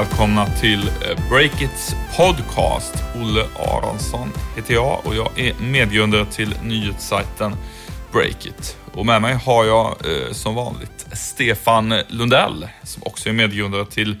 välkomna 0.00 0.46
till 0.46 0.88
eh, 0.88 1.28
Breakits 1.30 1.94
podcast. 2.16 2.94
Olle 3.16 3.44
Aronsson 3.58 4.32
heter 4.56 4.74
jag 4.74 5.00
och 5.04 5.14
jag 5.14 5.38
är 5.38 5.54
medgrundare 5.60 6.26
till 6.26 6.54
nyhetssajten 6.62 7.56
Breakit. 8.12 8.76
Och 8.94 9.06
med 9.06 9.22
mig 9.22 9.34
har 9.34 9.64
jag 9.64 9.86
eh, 9.86 10.32
som 10.32 10.54
vanligt 10.54 11.06
Stefan 11.12 11.94
Lundell 12.08 12.68
som 12.82 13.02
också 13.02 13.28
är 13.28 13.32
medgrundare 13.32 13.86
till 13.86 14.16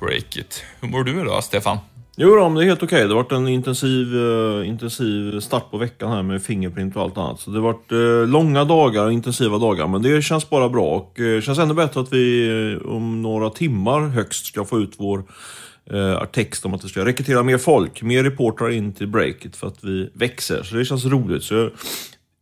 Breakit. 0.00 0.64
Hur 0.80 0.88
mår 0.88 1.04
du 1.04 1.20
idag 1.20 1.44
Stefan? 1.44 1.78
Jo 2.18 2.36
då, 2.36 2.48
men 2.48 2.54
det 2.54 2.64
är 2.64 2.66
helt 2.66 2.82
okej. 2.82 3.02
Det 3.02 3.08
har 3.08 3.22
varit 3.22 3.32
en 3.32 3.48
intensiv, 3.48 4.16
eh, 4.16 4.68
intensiv 4.68 5.40
start 5.40 5.70
på 5.70 5.78
veckan 5.78 6.12
här 6.12 6.22
med 6.22 6.42
Fingerprint 6.42 6.96
och 6.96 7.02
allt 7.02 7.18
annat. 7.18 7.40
Så 7.40 7.50
det 7.50 7.58
har 7.58 7.72
varit 7.72 7.92
eh, 7.92 8.28
långa 8.32 8.64
dagar 8.64 9.04
och 9.04 9.12
intensiva 9.12 9.58
dagar, 9.58 9.86
men 9.88 10.02
det 10.02 10.22
känns 10.22 10.50
bara 10.50 10.68
bra. 10.68 10.84
Och 10.84 11.12
det 11.16 11.44
känns 11.44 11.58
ännu 11.58 11.74
bättre 11.74 12.00
att 12.00 12.12
vi 12.12 12.78
om 12.84 13.22
några 13.22 13.50
timmar 13.50 14.00
högst 14.00 14.46
ska 14.46 14.64
få 14.64 14.78
ut 14.78 14.94
vår 14.98 15.22
text 16.32 16.64
om 16.66 16.74
att 16.74 16.84
vi 16.84 16.88
ska 16.88 17.04
rekrytera 17.04 17.42
mer 17.42 17.58
folk, 17.58 18.02
mer 18.02 18.24
reportrar 18.24 18.70
in 18.70 18.92
till 18.92 19.08
breaket 19.08 19.56
för 19.56 19.66
att 19.66 19.84
vi 19.84 20.10
växer. 20.14 20.62
Så 20.62 20.76
det 20.76 20.84
känns 20.84 21.04
roligt. 21.04 21.42
Så 21.42 21.70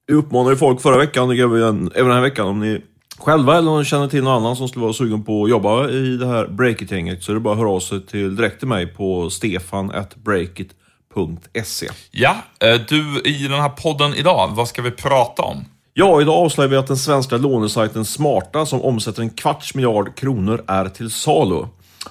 jag 0.06 0.16
uppmanade 0.16 0.56
folk 0.56 0.80
förra 0.80 0.98
veckan, 0.98 1.28
och 1.28 1.34
även 1.34 1.90
den 1.94 2.10
här 2.10 2.20
veckan, 2.20 2.46
om 2.46 2.60
ni 2.60 2.80
själva 3.18 3.58
eller 3.58 3.70
om 3.70 3.78
ni 3.78 3.84
känner 3.84 4.08
till 4.08 4.22
någon 4.22 4.42
annan 4.42 4.56
som 4.56 4.68
skulle 4.68 4.82
vara 4.82 4.92
sugen 4.92 5.22
på 5.22 5.44
att 5.44 5.50
jobba 5.50 5.88
i 5.88 6.16
det 6.16 6.26
här 6.26 6.46
Breakit-gänget 6.46 7.22
så 7.22 7.32
är 7.32 7.34
det 7.34 7.40
bara 7.40 7.54
att 7.54 7.60
höra 7.60 7.70
av 7.70 7.80
sig 7.80 8.06
till, 8.06 8.36
direkt 8.36 8.58
till 8.58 8.68
mig 8.68 8.86
på 8.86 9.30
stefan.breakit.se. 9.30 11.88
Ja, 12.10 12.36
eh, 12.60 12.80
du 12.88 13.20
i 13.24 13.48
den 13.48 13.60
här 13.60 13.68
podden 13.68 14.14
idag, 14.14 14.50
vad 14.54 14.68
ska 14.68 14.82
vi 14.82 14.90
prata 14.90 15.42
om? 15.42 15.64
Ja, 15.96 16.20
idag 16.20 16.34
avslöjar 16.34 16.68
vi 16.68 16.76
att 16.76 16.86
den 16.86 16.96
svenska 16.96 17.36
lånesajten 17.36 18.04
Smarta 18.04 18.66
som 18.66 18.82
omsätter 18.82 19.22
en 19.22 19.30
kvarts 19.30 19.74
miljard 19.74 20.16
kronor 20.16 20.64
är 20.66 20.88
till 20.88 21.10
salu. 21.10 21.66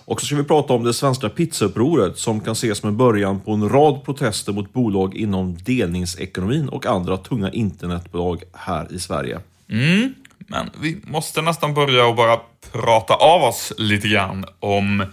Och 0.05 0.21
så 0.21 0.25
ska 0.25 0.35
vi 0.35 0.43
prata 0.43 0.73
om 0.73 0.83
det 0.83 0.93
svenska 0.93 1.29
pizzaupproret 1.29 2.17
som 2.17 2.39
kan 2.39 2.51
ses 2.51 2.77
som 2.77 2.89
en 2.89 2.97
början 2.97 3.39
på 3.39 3.51
en 3.51 3.69
rad 3.69 4.05
protester 4.05 4.53
mot 4.53 4.73
bolag 4.73 5.15
inom 5.15 5.57
delningsekonomin 5.57 6.69
och 6.69 6.85
andra 6.85 7.17
tunga 7.17 7.51
internetbolag 7.51 8.43
här 8.53 8.93
i 8.93 8.99
Sverige. 8.99 9.39
Mm. 9.69 10.13
Men 10.47 10.69
vi 10.79 11.01
måste 11.03 11.41
nästan 11.41 11.73
börja 11.73 12.05
och 12.05 12.15
bara 12.15 12.39
prata 12.71 13.13
av 13.13 13.43
oss 13.43 13.73
lite 13.77 14.07
grann 14.07 14.45
om 14.59 15.05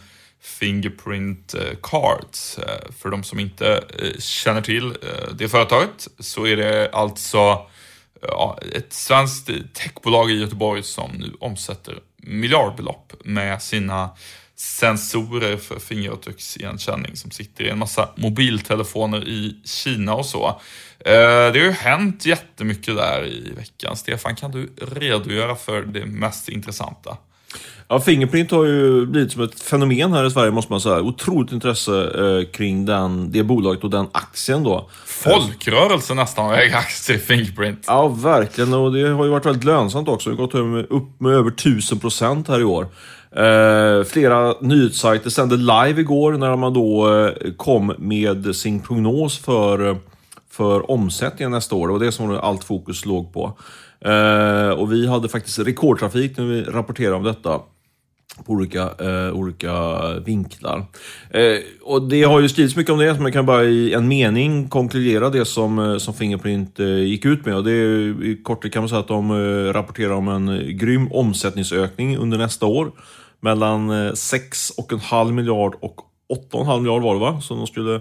Fingerprint 0.43 1.55
eh, 1.55 1.77
Cards. 1.83 2.59
Eh, 2.59 2.93
för 2.99 3.11
de 3.11 3.25
som 3.25 3.41
inte 3.41 3.85
eh, 3.99 4.19
känner 4.19 4.63
till 4.63 4.95
det 5.35 5.49
företaget 5.49 6.09
så 6.19 6.47
är 6.47 6.57
det 6.57 6.91
alltså 6.93 7.67
ja, 8.23 8.59
ett 8.75 8.93
svenskt 8.93 9.51
techbolag 9.75 10.31
i 10.31 10.41
Göteborg 10.41 10.83
som 10.83 11.11
nu 11.11 11.33
omsätter 11.41 11.99
miljardbelopp 12.17 13.13
med 13.25 13.63
sina 13.63 14.11
sensorer 14.57 15.57
för 15.57 15.79
fingeravtrycksigenkänning 15.79 17.17
som 17.17 17.31
sitter 17.31 17.65
i 17.65 17.69
en 17.69 17.79
massa 17.79 18.09
mobiltelefoner 18.17 19.29
i 19.29 19.61
Kina 19.65 20.15
och 20.15 20.27
så. 20.27 20.61
Eh, 21.05 21.13
det 21.53 21.59
har 21.59 21.67
ju 21.67 21.71
hänt 21.71 22.27
jättemycket 22.27 22.97
där 22.97 23.27
i 23.27 23.53
veckan. 23.57 23.97
Stefan, 23.97 24.37
kan 24.37 24.51
du 24.51 24.69
redogöra 24.81 25.57
för 25.57 25.83
det 25.83 26.07
mest 26.07 26.49
intressanta? 26.49 27.17
Ja, 27.89 28.01
Fingerprint 28.01 28.51
har 28.51 28.65
ju 28.65 29.07
blivit 29.07 29.33
som 29.33 29.43
ett 29.43 29.61
fenomen 29.61 30.13
här 30.13 30.27
i 30.27 30.31
Sverige 30.31 30.51
måste 30.51 30.73
man 30.73 30.81
säga. 30.81 31.01
Otroligt 31.01 31.53
intresse 31.53 31.93
eh, 31.93 32.51
kring 32.51 32.87
den, 32.87 33.33
det 33.33 33.43
bolaget 33.43 33.85
och 33.85 33.91
den 33.91 34.07
aktien 34.13 34.63
då. 34.63 34.91
Folkrörelse 35.07 36.15
nästan 36.15 36.51
att 36.51 36.59
äga 36.59 36.77
aktier 36.77 37.17
i 37.17 37.21
Fingerprint. 37.21 37.85
Ja, 37.87 38.09
verkligen. 38.09 38.75
Och 38.75 38.93
det 38.93 39.09
har 39.09 39.25
ju 39.25 39.31
varit 39.31 39.47
väldigt 39.47 39.65
lönsamt 39.65 40.09
också. 40.09 40.31
Det 40.31 40.37
har 40.37 40.47
gått 40.47 40.91
upp 40.91 41.21
med 41.21 41.33
över 41.33 41.51
1000% 41.51 42.49
här 42.49 42.61
i 42.61 42.65
år. 42.65 42.87
Eh, 43.37 44.05
flera 44.05 44.55
nyhetssajter 44.61 45.31
sände 45.31 45.57
live 45.57 46.01
igår 46.01 46.33
när 46.33 46.57
man 46.57 46.75
då 46.75 47.19
eh, 47.19 47.53
kom 47.57 47.95
med 47.99 48.57
sin 48.57 48.81
prognos 48.81 49.39
för, 49.39 49.97
för 50.61 50.91
omsättningen 50.91 51.51
nästa 51.51 51.77
år. 51.77 51.87
Det 51.89 51.93
var 51.93 52.01
det 52.01 52.13
som 52.13 52.39
allt 52.43 52.65
fokus 52.65 53.07
låg 53.07 53.33
på. 53.33 53.59
Eh, 54.01 54.71
och 54.71 54.93
vi 54.93 55.07
hade 55.07 55.29
faktiskt 55.29 55.59
rekordtrafik 55.59 56.37
när 56.37 56.45
vi 56.45 56.63
rapporterade 56.63 57.17
om 57.17 57.23
detta 57.23 57.61
på 58.47 58.53
olika, 58.53 58.83
eh, 58.99 59.33
olika 59.33 59.73
vinklar. 60.27 60.85
Eh, 61.31 61.59
och 61.83 62.09
det 62.09 62.23
har 62.23 62.41
ju 62.41 62.49
skrivits 62.49 62.77
mycket 62.77 62.93
om 62.93 62.99
det, 62.99 63.15
men 63.15 63.23
jag 63.23 63.33
kan 63.33 63.47
bara 63.47 63.65
i 63.65 63.93
en 63.93 64.09
mening 64.09 64.69
konkludera 64.69 65.31
det 65.31 65.45
som, 65.45 65.79
eh, 65.79 65.97
som 65.97 66.15
Fingerprint 66.15 66.81
eh, 66.81 66.87
gick 66.87 67.25
ut 67.25 67.47
med. 67.47 67.57
Och 67.57 67.65
det 67.65 67.73
är, 67.73 68.25
I 68.25 68.41
korthet 68.43 68.73
kan 68.73 68.83
man 68.83 68.89
säga 68.89 69.01
att 69.01 69.09
de 69.09 69.31
eh, 69.31 69.73
rapporterar 69.73 70.13
om 70.13 70.29
en 70.29 70.77
grym 70.79 71.13
omsättningsökning 71.13 72.17
under 72.17 72.39
nästa 72.39 72.67
år. 72.67 72.93
Mellan 73.41 73.91
6,5 73.91 75.29
eh, 75.29 75.33
miljard 75.33 75.75
och 75.81 75.97
8,5 76.53 76.81
miljard 76.81 77.03
var 77.03 77.15
det 77.15 77.21
va? 77.21 77.41
Som 77.41 77.59
de 77.59 77.67
skulle 77.67 78.01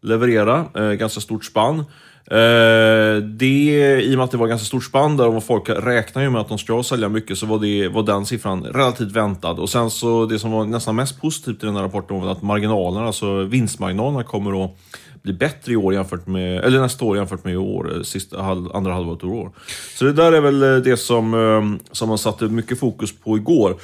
leverera. 0.00 0.64
Eh, 0.74 0.92
ganska 0.92 1.20
stort 1.20 1.44
spann. 1.44 1.84
Eh, 2.30 3.16
det, 3.22 4.00
I 4.02 4.14
och 4.14 4.16
med 4.16 4.24
att 4.24 4.30
det 4.30 4.36
var 4.36 4.46
ganska 4.46 4.64
stort 4.64 4.84
spann 4.84 5.16
där 5.16 5.36
och 5.36 5.44
folk 5.44 5.68
räknar 5.68 6.22
ju 6.22 6.30
med 6.30 6.40
att 6.40 6.48
de 6.48 6.58
ska 6.58 6.82
sälja 6.82 7.08
mycket 7.08 7.38
så 7.38 7.46
var, 7.46 7.58
det, 7.58 7.88
var 7.88 8.02
den 8.02 8.26
siffran 8.26 8.64
relativt 8.64 9.12
väntad. 9.12 9.50
Och 9.50 9.70
sen 9.70 9.90
så 9.90 10.26
det 10.26 10.38
som 10.38 10.50
var 10.50 10.64
nästan 10.64 10.96
mest 10.96 11.20
positivt 11.20 11.62
i 11.62 11.66
den 11.66 11.76
här 11.76 11.82
rapporten 11.82 12.20
var 12.20 12.32
att 12.32 12.42
marginalerna, 12.42 13.06
alltså 13.06 13.42
vinstmarginalerna 13.42 14.24
kommer 14.24 14.64
att 14.64 14.78
bli 15.22 15.32
bättre 15.32 15.72
i 15.72 15.76
år 15.76 15.94
jämfört 15.94 16.26
med, 16.26 16.64
eller 16.64 16.80
nästa 16.80 17.04
år 17.04 17.16
jämfört 17.16 17.44
med 17.44 17.54
i 17.54 17.56
år, 17.56 17.96
eh, 17.96 18.02
sista, 18.02 18.42
halv, 18.42 18.76
andra 18.76 18.92
halvåret 18.92 19.22
i 19.22 19.26
år. 19.26 19.50
Så 19.94 20.04
det 20.04 20.12
där 20.12 20.32
är 20.32 20.40
väl 20.40 20.62
eh, 20.62 20.76
det 20.76 20.96
som, 20.96 21.34
eh, 21.34 21.92
som 21.92 22.08
man 22.08 22.18
satte 22.18 22.44
mycket 22.44 22.78
fokus 22.78 23.18
på 23.18 23.36
igår. 23.36 23.76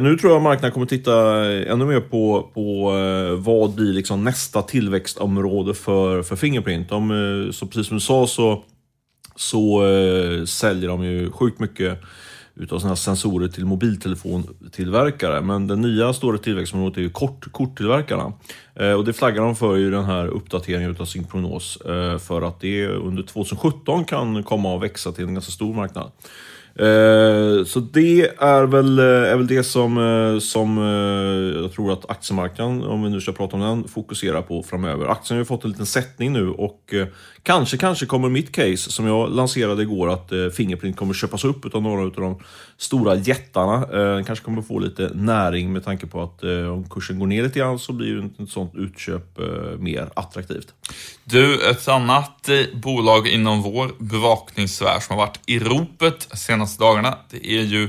Nu 0.00 0.16
tror 0.16 0.32
jag 0.32 0.42
marknaden 0.42 0.72
kommer 0.72 0.86
titta 0.86 1.44
ännu 1.46 1.84
mer 1.84 2.00
på, 2.00 2.50
på 2.54 2.92
vad 3.36 3.74
blir 3.74 3.92
liksom 3.92 4.24
nästa 4.24 4.62
tillväxtområde 4.62 5.74
för, 5.74 6.22
för 6.22 6.36
Fingerprint. 6.36 6.88
De, 6.88 7.50
så 7.52 7.66
precis 7.66 7.86
som 7.86 7.96
du 7.96 8.00
sa 8.00 8.26
så, 8.26 8.62
så 9.36 9.82
säljer 10.46 10.88
de 10.88 11.04
ju 11.04 11.30
sjukt 11.30 11.60
mycket 11.60 12.00
utav 12.56 12.78
sådana 12.78 12.90
här 12.90 12.96
sensorer 12.96 13.48
till 13.48 13.64
mobiltelefontillverkare. 13.64 15.40
Men 15.40 15.66
det 15.66 15.76
nya 15.76 16.12
stora 16.12 16.38
tillväxtområdet 16.38 16.98
är 16.98 17.02
ju 17.02 17.10
kort, 17.10 17.52
korttillverkarna. 17.52 18.32
Eh, 18.74 18.92
och 18.92 19.04
det 19.04 19.12
flaggar 19.12 19.42
de 19.42 19.56
för 19.56 19.78
i 19.78 19.90
den 19.90 20.04
här 20.04 20.26
uppdateringen 20.26 20.90
utav 20.90 21.04
sin 21.04 21.24
prognos. 21.24 21.76
Eh, 21.76 22.18
för 22.18 22.42
att 22.42 22.60
det 22.60 22.86
under 22.86 23.22
2017 23.22 24.04
kan 24.04 24.42
komma 24.42 24.76
att 24.76 24.82
växa 24.82 25.12
till 25.12 25.24
en 25.24 25.34
ganska 25.34 25.52
stor 25.52 25.74
marknad. 25.74 26.10
Eh, 26.78 27.64
så 27.64 27.80
det 27.80 28.20
är 28.38 28.66
väl, 28.66 28.98
eh, 28.98 29.04
är 29.04 29.36
väl 29.36 29.46
det 29.46 29.64
som, 29.64 29.98
eh, 29.98 30.38
som 30.38 30.78
jag 31.62 31.72
tror 31.72 31.92
att 31.92 32.10
aktiemarknaden, 32.10 32.82
om 32.82 33.02
vi 33.02 33.10
nu 33.10 33.20
ska 33.20 33.32
prata 33.32 33.56
om 33.56 33.62
den, 33.62 33.88
fokuserar 33.88 34.42
på 34.42 34.62
framöver. 34.62 35.06
Aktien 35.06 35.36
har 35.36 35.40
ju 35.40 35.44
fått 35.44 35.64
en 35.64 35.70
liten 35.70 35.86
sättning 35.86 36.32
nu 36.32 36.48
och 36.48 36.94
kanske, 37.42 37.76
kanske 37.76 38.06
kommer 38.06 38.28
mitt 38.28 38.52
case 38.52 38.76
som 38.76 39.06
jag 39.06 39.30
lanserade 39.30 39.82
igår 39.82 40.10
att 40.10 40.32
Fingerprint 40.56 40.96
kommer 40.96 41.14
köpas 41.14 41.44
upp 41.44 41.74
av 41.74 41.82
några 41.82 42.02
av 42.02 42.10
de 42.10 42.40
stora 42.76 43.14
jättarna. 43.14 43.74
Eh, 43.74 44.24
kanske 44.24 44.44
kommer 44.44 44.62
få 44.62 44.78
lite 44.78 45.10
näring 45.14 45.72
med 45.72 45.84
tanke 45.84 46.06
på 46.06 46.22
att 46.22 46.42
eh, 46.42 46.72
om 46.72 46.88
kursen 46.88 47.18
går 47.18 47.26
ner 47.26 47.42
lite 47.42 47.58
grann 47.58 47.78
så 47.78 47.92
blir 47.92 48.06
ju 48.06 48.30
ett 48.42 48.50
sånt 48.50 48.74
utköp 48.74 49.38
eh, 49.38 49.78
mer 49.78 50.10
attraktivt. 50.16 50.74
Du, 51.24 51.70
ett 51.70 51.88
annat 51.88 52.48
eh, 52.48 52.60
bolag 52.74 53.28
inom 53.28 53.62
vår 53.62 53.90
bevakningssfär 53.98 55.00
som 55.00 55.16
har 55.16 55.26
varit 55.26 55.40
i 55.46 55.58
ropet 55.58 56.28
de 56.30 56.36
senaste 56.36 56.84
dagarna, 56.84 57.18
det 57.30 57.52
är 57.52 57.62
ju 57.62 57.88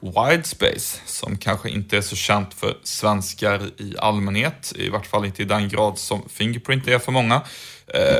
Widespace, 0.00 1.00
som 1.06 1.38
kanske 1.38 1.70
inte 1.70 1.96
är 1.96 2.00
så 2.00 2.16
känt 2.16 2.54
för 2.54 2.76
svenskar 2.82 3.60
i 3.76 3.94
allmänhet, 3.98 4.72
i 4.76 4.88
vart 4.88 5.06
fall 5.06 5.24
inte 5.24 5.42
i 5.42 5.44
den 5.44 5.68
grad 5.68 5.98
som 5.98 6.22
Fingerprint 6.28 6.88
är 6.88 6.98
för 6.98 7.12
många. 7.12 7.42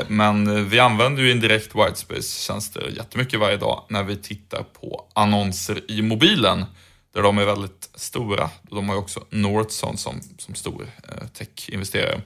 Men 0.07 0.69
vi 0.69 0.79
använder 0.79 1.23
ju 1.23 1.31
indirekt 1.31 1.75
Widespace-tjänster 1.75 2.93
jättemycket 2.95 3.39
varje 3.39 3.57
dag 3.57 3.83
när 3.89 4.03
vi 4.03 4.15
tittar 4.15 4.63
på 4.63 5.05
annonser 5.13 5.91
i 5.91 6.01
mobilen, 6.07 6.65
där 7.13 7.21
de 7.21 7.37
är 7.37 7.45
väldigt 7.45 7.89
stora. 7.95 8.49
De 8.61 8.89
har 8.89 8.95
ju 8.95 8.99
också 8.99 9.25
Northson 9.29 9.97
som, 9.97 10.21
som 10.37 10.55
stor 10.55 10.87
eh, 11.03 11.27
tech-investerare. 11.27 12.21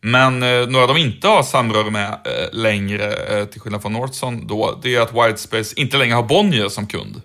Men 0.00 0.42
eh, 0.42 0.66
några 0.68 0.86
de 0.86 0.96
inte 0.96 1.28
har 1.28 1.42
samröre 1.42 1.90
med 1.90 2.12
eh, 2.12 2.52
längre, 2.52 3.12
eh, 3.12 3.44
till 3.44 3.60
skillnad 3.60 3.82
från 3.82 3.92
Northson 3.92 4.46
då, 4.46 4.78
det 4.82 4.94
är 4.94 5.00
att 5.00 5.12
Widespace 5.12 5.74
inte 5.76 5.96
längre 5.96 6.14
har 6.14 6.22
Bonnier 6.22 6.68
som 6.68 6.86
kund. 6.86 7.22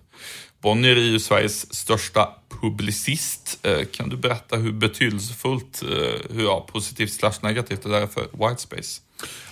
Bonnier 0.66 0.96
är 0.96 1.02
ju 1.02 1.20
Sveriges 1.20 1.76
största 1.76 2.30
publicist. 2.62 3.60
Eh, 3.64 3.86
kan 3.92 4.10
du 4.10 4.18
berätta 4.18 4.56
hur 4.56 4.72
betydelsefullt, 4.72 5.84
eh, 5.84 6.36
hur 6.36 6.44
ja, 6.44 6.68
positivt 6.72 7.14
slash 7.14 7.34
negativt 7.42 7.84
det 7.84 7.90
där 7.90 8.02
är 8.02 8.08
för 8.08 8.28
Widespace? 8.32 9.02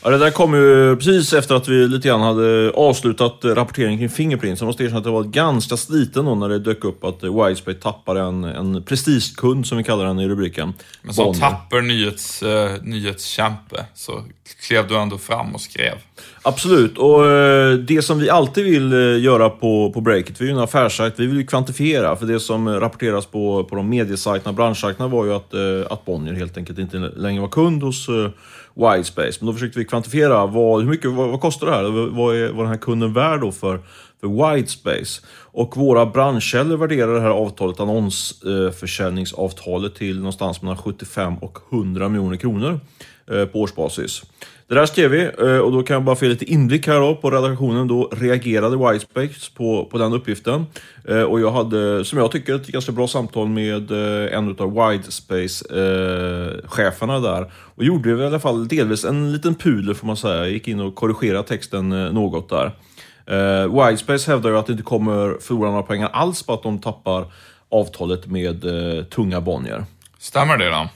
Ja, 0.04 0.10
det 0.10 0.18
där 0.18 0.32
kom 0.32 0.54
ju 0.54 0.96
precis 0.96 1.34
efter 1.34 1.56
att 1.56 1.68
vi 1.68 1.88
lite 1.88 2.08
grann 2.08 2.22
hade 2.22 2.72
avslutat 2.72 3.40
rapporteringen 3.44 4.00
kring 4.00 4.10
Fingerprint. 4.10 4.60
Så 4.60 4.64
jag 4.64 4.68
måste 4.68 4.84
erkänna 4.84 4.98
att 4.98 5.04
det 5.04 5.10
var 5.10 5.24
ganska 5.24 5.78
sliten 5.78 6.26
då 6.26 6.36
när 6.36 6.50
det 6.50 6.60
dök 6.60 6.84
upp 6.84 7.04
att 7.04 7.24
Widespace 7.24 7.74
tappade 7.74 8.22
en, 8.22 8.44
en 8.44 8.84
prestigekund, 8.84 9.68
som 9.68 9.78
vi 9.78 9.84
kallar 9.84 10.06
den 10.06 10.20
i 10.20 10.28
rubriken. 10.28 10.74
Men 11.02 11.14
som 11.14 11.40
tapper 11.40 11.82
nyhets, 11.82 12.44
uh, 12.44 12.72
nyhetskämpe, 12.82 13.86
så 13.94 14.24
klev 14.68 14.88
du 14.88 14.98
ändå 14.98 15.18
fram 15.18 15.56
och 15.56 15.62
skrev. 15.62 15.96
Absolut, 16.46 16.98
och 16.98 17.26
eh, 17.26 17.74
det 17.74 18.02
som 18.02 18.20
vi 18.20 18.30
alltid 18.30 18.64
vill 18.64 18.94
eh, 18.94 19.24
göra 19.24 19.50
på, 19.50 19.92
på 19.94 20.02
Breakit, 20.02 20.42
vi 20.42 20.46
är 20.46 20.50
ju 20.50 20.56
en 20.56 20.64
affärssajt, 20.64 21.20
vi 21.20 21.26
vill 21.26 21.38
ju 21.38 21.46
kvantifiera. 21.46 22.16
För 22.16 22.26
det 22.26 22.40
som 22.40 22.68
eh, 22.68 22.72
rapporteras 22.72 23.26
på, 23.26 23.64
på 23.64 23.76
de 23.76 23.90
mediesajterna, 23.90 24.54
branschsajterna 24.54 25.08
var 25.08 25.26
ju 25.26 25.34
att, 25.34 25.54
att 25.92 26.06
Bonnier 26.06 26.34
helt 26.34 26.58
enkelt 26.58 26.80
inte 26.80 26.98
längre 26.98 27.42
var 27.42 27.48
kund 27.48 27.84
hos 27.84 28.10
Wildspace. 28.10 28.34
Widespace. 28.76 29.38
Men 29.40 29.48
då 29.48 29.54
försökte 29.54 29.80
vi 29.80 29.86
kvantifiera 29.86 30.46
vad, 30.46 30.82
hur 30.82 30.90
mycket, 30.90 31.12
vad, 31.12 31.30
vad 31.30 31.42
kostar 31.42 31.68
det 31.68 31.74
här? 31.74 32.10
Vad 32.10 32.36
är 32.36 32.50
vad 32.50 32.66
den 32.66 32.72
här 32.72 32.78
kunden 32.78 33.14
värd 33.14 33.42
då 33.42 33.52
för, 33.52 33.80
för 34.22 34.56
Widespace? 34.56 35.22
Och 35.36 35.78
våra 35.78 36.06
branschkällor 36.06 36.78
värderar 36.78 37.14
det 37.14 37.22
här 37.22 37.30
avtalet, 37.30 37.80
annonsförsäljningsavtalet, 37.80 39.96
till 39.96 40.18
någonstans 40.18 40.62
mellan 40.62 40.78
75 40.78 41.38
och 41.38 41.58
100 41.72 42.10
miljoner 42.10 42.38
kronor 42.38 42.80
på 43.52 43.62
årsbasis. 43.62 44.24
Det 44.74 44.80
där 44.80 44.86
skrev 44.86 45.12
vi 45.12 45.24
eh, 45.24 45.58
och 45.58 45.72
då 45.72 45.84
kan 45.84 45.94
jag 45.94 46.04
bara 46.04 46.16
få 46.16 46.26
lite 46.26 46.46
inblick 46.46 46.88
här 46.88 47.00
då 47.00 47.16
på 47.16 47.32
redaktionen. 47.32 47.88
Då 47.88 48.10
reagerade 48.12 48.78
Whitespace 48.78 49.52
på, 49.56 49.86
på 49.86 49.98
den 49.98 50.14
uppgiften. 50.14 50.66
Eh, 51.08 51.22
och 51.22 51.40
jag 51.40 51.52
hade, 51.52 52.06
som 52.06 52.20
jag 52.20 52.32
tycker, 52.32 52.56
ett 52.56 52.68
ganska 52.68 52.92
bra 52.92 53.08
samtal 53.08 53.48
med 53.48 53.92
eh, 53.92 54.38
en 54.38 54.56
av 54.60 54.74
Whitespace-cheferna 54.74 57.20
där. 57.20 57.52
Och 57.54 57.84
gjorde 57.84 58.10
i 58.10 58.26
alla 58.26 58.40
fall 58.40 58.68
delvis 58.68 59.06
en 59.06 59.32
liten 59.32 59.56
pudel 59.56 59.96
får 59.96 60.08
man 60.08 60.18
säga. 60.18 60.36
Jag 60.36 60.52
gick 60.52 60.68
in 60.68 60.80
och 60.80 60.96
korrigerade 60.96 61.48
texten 61.48 61.90
något 61.90 62.50
där. 62.50 62.72
Whitespace 63.68 64.32
hävdar 64.32 64.50
ju 64.50 64.58
att 64.58 64.66
det 64.66 64.72
inte 64.72 64.84
kommer 64.84 65.38
förlora 65.42 65.70
några 65.70 65.84
pengar 65.84 66.10
alls 66.14 66.44
på 66.44 66.54
att 66.54 66.64
de 66.64 66.80
tappar 66.80 67.26
avtalet 67.70 68.28
med 68.28 68.66
tunga 69.10 69.42
Bonnier. 69.42 69.86
Stämmer 70.20 70.58
det 70.58 70.70
då? 70.70 70.90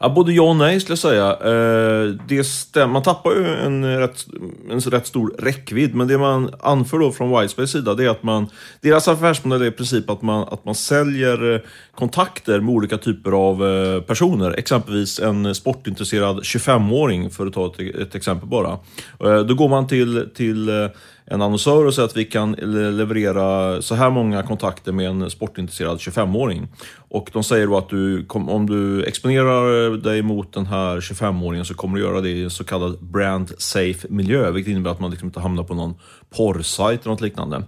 Ja, 0.00 0.08
både 0.08 0.32
ja 0.32 0.42
och 0.42 0.56
nej 0.56 0.80
skulle 0.80 0.92
jag 0.92 0.98
säga. 0.98 1.30
Eh, 1.30 2.14
det 2.28 2.44
stäm, 2.44 2.90
man 2.90 3.02
tappar 3.02 3.30
ju 3.30 3.46
en 3.46 3.98
rätt, 3.98 4.26
en 4.70 4.80
rätt 4.80 5.06
stor 5.06 5.34
räckvidd, 5.38 5.94
men 5.94 6.08
det 6.08 6.18
man 6.18 6.50
anför 6.60 6.98
då 6.98 7.12
från 7.12 7.30
Whitespace 7.30 7.66
sida 7.66 7.94
det 7.94 8.04
är 8.04 8.08
att 8.08 8.22
man, 8.22 8.46
deras 8.80 9.08
affärsmodell 9.08 9.62
är 9.62 9.66
i 9.66 9.70
princip 9.70 10.10
att 10.10 10.22
man, 10.22 10.48
att 10.50 10.64
man 10.64 10.74
säljer 10.74 11.54
eh, 11.54 11.60
kontakter 11.94 12.60
med 12.60 12.74
olika 12.74 12.98
typer 12.98 13.32
av 13.32 13.68
eh, 13.68 14.00
personer. 14.00 14.50
Exempelvis 14.50 15.20
en 15.20 15.54
sportintresserad 15.54 16.36
25-åring, 16.38 17.30
för 17.30 17.46
att 17.46 17.52
ta 17.52 17.66
ett, 17.66 17.96
ett 17.96 18.14
exempel 18.14 18.48
bara. 18.48 18.78
Då 19.18 19.54
går 19.54 19.68
man 19.68 19.86
till, 19.86 20.28
till 20.34 20.88
en 21.26 21.42
annonsör 21.42 21.86
och 21.86 21.94
säger 21.94 22.08
att 22.08 22.16
vi 22.16 22.24
kan 22.24 22.52
leverera 22.52 23.82
så 23.82 23.94
här 23.94 24.10
många 24.10 24.42
kontakter 24.42 24.92
med 24.92 25.06
en 25.06 25.30
sportintresserad 25.30 25.98
25-åring. 25.98 26.68
Och 27.08 27.30
de 27.32 27.44
säger 27.44 27.66
då 27.66 27.78
att 27.78 27.88
du, 27.88 28.26
om 28.28 28.66
du 28.66 29.04
exponerar 29.04 29.90
dig 29.96 30.22
mot 30.22 30.52
den 30.52 30.66
här 30.66 31.00
25-åringen 31.00 31.64
så 31.64 31.74
kommer 31.74 31.98
du 31.98 32.04
göra 32.04 32.20
det 32.20 32.30
i 32.30 32.44
en 32.44 32.50
så 32.50 32.64
kallad 32.64 32.98
brand 33.00 33.52
safe 33.58 34.08
miljö, 34.10 34.50
vilket 34.50 34.70
innebär 34.70 34.90
att 34.90 35.00
man 35.00 35.10
liksom 35.10 35.28
inte 35.28 35.40
hamnar 35.40 35.62
på 35.62 35.74
någon 35.74 35.94
porrsajt 36.36 37.00
eller 37.00 37.10
något 37.10 37.20
liknande. 37.20 37.62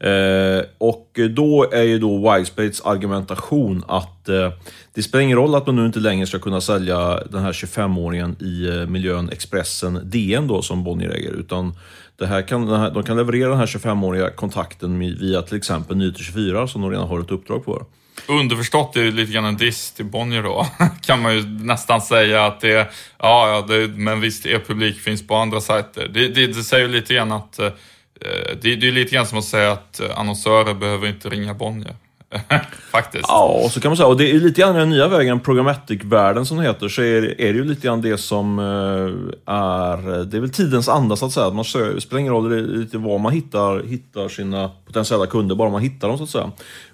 Eh, 0.00 0.64
och 0.78 1.18
då 1.30 1.70
är 1.72 1.82
ju 1.82 1.98
då 1.98 2.32
Wildspates 2.32 2.80
argumentation 2.80 3.84
att 3.88 4.28
eh, 4.28 4.52
det 4.94 5.02
spelar 5.02 5.22
ingen 5.22 5.36
roll 5.36 5.54
att 5.54 5.66
man 5.66 5.76
nu 5.76 5.86
inte 5.86 5.98
längre 5.98 6.26
ska 6.26 6.38
kunna 6.38 6.60
sälja 6.60 7.20
den 7.30 7.42
här 7.42 7.52
25-åringen 7.52 8.42
i 8.42 8.68
eh, 8.68 8.86
miljön 8.86 9.28
Expressen 9.32 10.00
DN 10.04 10.46
då 10.46 10.62
som 10.62 10.84
Bonnier 10.84 11.10
äger, 11.10 11.32
utan 11.32 11.74
det 12.18 12.26
här 12.26 12.42
kan, 12.42 12.66
de 12.94 13.02
kan 13.02 13.16
leverera 13.16 13.48
den 13.48 13.58
här 13.58 13.66
25-åriga 13.66 14.30
kontakten 14.30 14.98
via 14.98 15.42
till 15.42 15.56
exempel 15.56 15.96
Nyheter 15.96 16.22
24 16.22 16.68
som 16.68 16.82
de 16.82 16.90
redan 16.90 17.08
har 17.08 17.20
ett 17.20 17.30
uppdrag 17.30 17.64
på. 17.64 17.86
Underförstått 18.28 18.96
är 18.96 19.04
det 19.04 19.10
lite 19.10 19.32
grann 19.32 19.44
en 19.44 19.56
diss 19.56 19.92
till 19.92 20.04
Bonnier 20.04 20.42
då, 20.42 20.66
kan 21.02 21.22
man 21.22 21.36
ju 21.36 21.46
nästan 21.48 22.00
säga 22.00 22.46
att 22.46 22.60
det 22.60 22.72
är, 22.72 22.90
ja, 23.18 23.48
ja 23.48 23.74
det, 23.76 23.88
men 23.88 24.20
visst, 24.20 24.46
er 24.46 24.58
publik 24.66 25.00
finns 25.00 25.26
på 25.26 25.34
andra 25.34 25.60
sajter. 25.60 26.08
Det, 26.08 26.28
det, 26.28 26.46
det 26.46 26.62
säger 26.62 26.88
lite 26.88 27.14
grann 27.14 27.32
att, 27.32 27.58
eh, 27.58 27.70
Eh, 28.20 28.56
det, 28.62 28.76
det 28.76 28.88
är 28.88 28.92
lite 28.92 29.14
grann 29.14 29.26
som 29.26 29.38
att 29.38 29.44
säga 29.44 29.72
att 29.72 30.00
eh, 30.00 30.18
annonsörer 30.18 30.74
behöver 30.74 31.08
inte 31.08 31.28
ringa 31.28 31.54
Bonnier. 31.54 31.94
Faktiskt. 32.90 33.24
Ja, 33.28 33.60
och 33.64 33.70
så 33.70 33.80
kan 33.80 33.90
man 33.90 33.96
säga, 33.96 34.06
och 34.06 34.16
det 34.16 34.30
är 34.30 34.40
lite 34.40 34.60
grann 34.60 34.74
den 34.74 34.90
nya 34.90 35.08
vägen, 35.08 35.40
programmatic-världen 35.40 36.46
som 36.46 36.56
det 36.56 36.62
heter, 36.62 36.88
så 36.88 37.02
är, 37.02 37.40
är 37.40 37.52
det 37.52 37.58
ju 37.58 37.64
lite 37.64 37.86
grann 37.86 38.02
det 38.02 38.18
som 38.18 38.58
eh, 38.58 39.54
är, 39.54 40.24
det 40.24 40.36
är 40.36 40.40
väl 40.40 40.50
tidens 40.50 40.88
anda 40.88 41.16
så 41.16 41.26
att 41.26 41.32
säga. 41.32 41.50
Man 41.50 41.64
söker, 41.64 41.94
det 41.94 42.00
spelar 42.00 42.20
ingen 42.20 42.32
roll 42.32 42.66
lite 42.78 42.98
var 42.98 43.18
man 43.18 43.32
hittar, 43.32 43.82
hittar 43.82 44.28
sina 44.28 44.70
potentiella 44.86 45.26
kunder, 45.26 45.54
bara 45.54 45.70
man 45.70 45.82
hittar 45.82 46.08
dem 46.08 46.18
så 46.18 46.24
att 46.24 46.30
säga. 46.30 46.50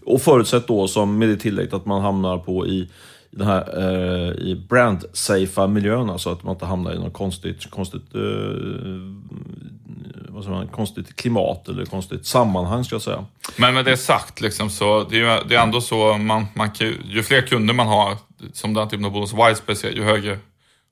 Och 0.06 0.22
förutsatt 0.22 0.66
då, 0.66 0.88
som 0.88 1.18
med 1.18 1.28
det 1.28 1.36
tillägget, 1.36 1.74
att 1.74 1.86
man 1.86 2.02
hamnar 2.02 2.38
på 2.38 2.66
i 2.66 2.88
den 3.30 3.46
här 3.46 3.78
eh, 3.78 4.30
i 4.30 4.66
brand-safea 4.68 5.66
miljön, 5.66 6.10
alltså 6.10 6.30
att 6.30 6.42
man 6.42 6.54
inte 6.54 6.66
hamnar 6.66 6.92
i 6.92 6.98
något 6.98 7.12
konstigt, 7.12 7.70
konstigt, 7.70 8.14
eh, 8.14 8.20
vad 10.34 10.48
man, 10.48 10.68
konstigt 10.68 11.16
klimat 11.16 11.68
eller 11.68 11.84
konstigt 11.84 12.26
sammanhang 12.26 12.84
ska 12.84 12.94
jag 12.94 13.02
säga. 13.02 13.24
Men 13.56 13.74
med 13.74 13.84
det 13.84 13.96
sagt, 13.96 14.40
liksom, 14.40 14.70
så 14.70 15.04
det 15.10 15.16
är, 15.16 15.20
ju, 15.20 15.48
det 15.48 15.54
är 15.54 15.62
ändå 15.62 15.80
så, 15.80 16.18
man, 16.18 16.46
man 16.54 16.70
ju 17.04 17.22
fler 17.22 17.40
kunder 17.40 17.74
man 17.74 17.86
har, 17.86 18.16
som 18.52 18.74
den 18.74 18.88
typen 18.88 19.04
av 19.04 19.12
bolag 19.12 19.28
som 19.28 19.38
Whitespace 19.38 19.90
ju 19.90 20.04
högre 20.04 20.38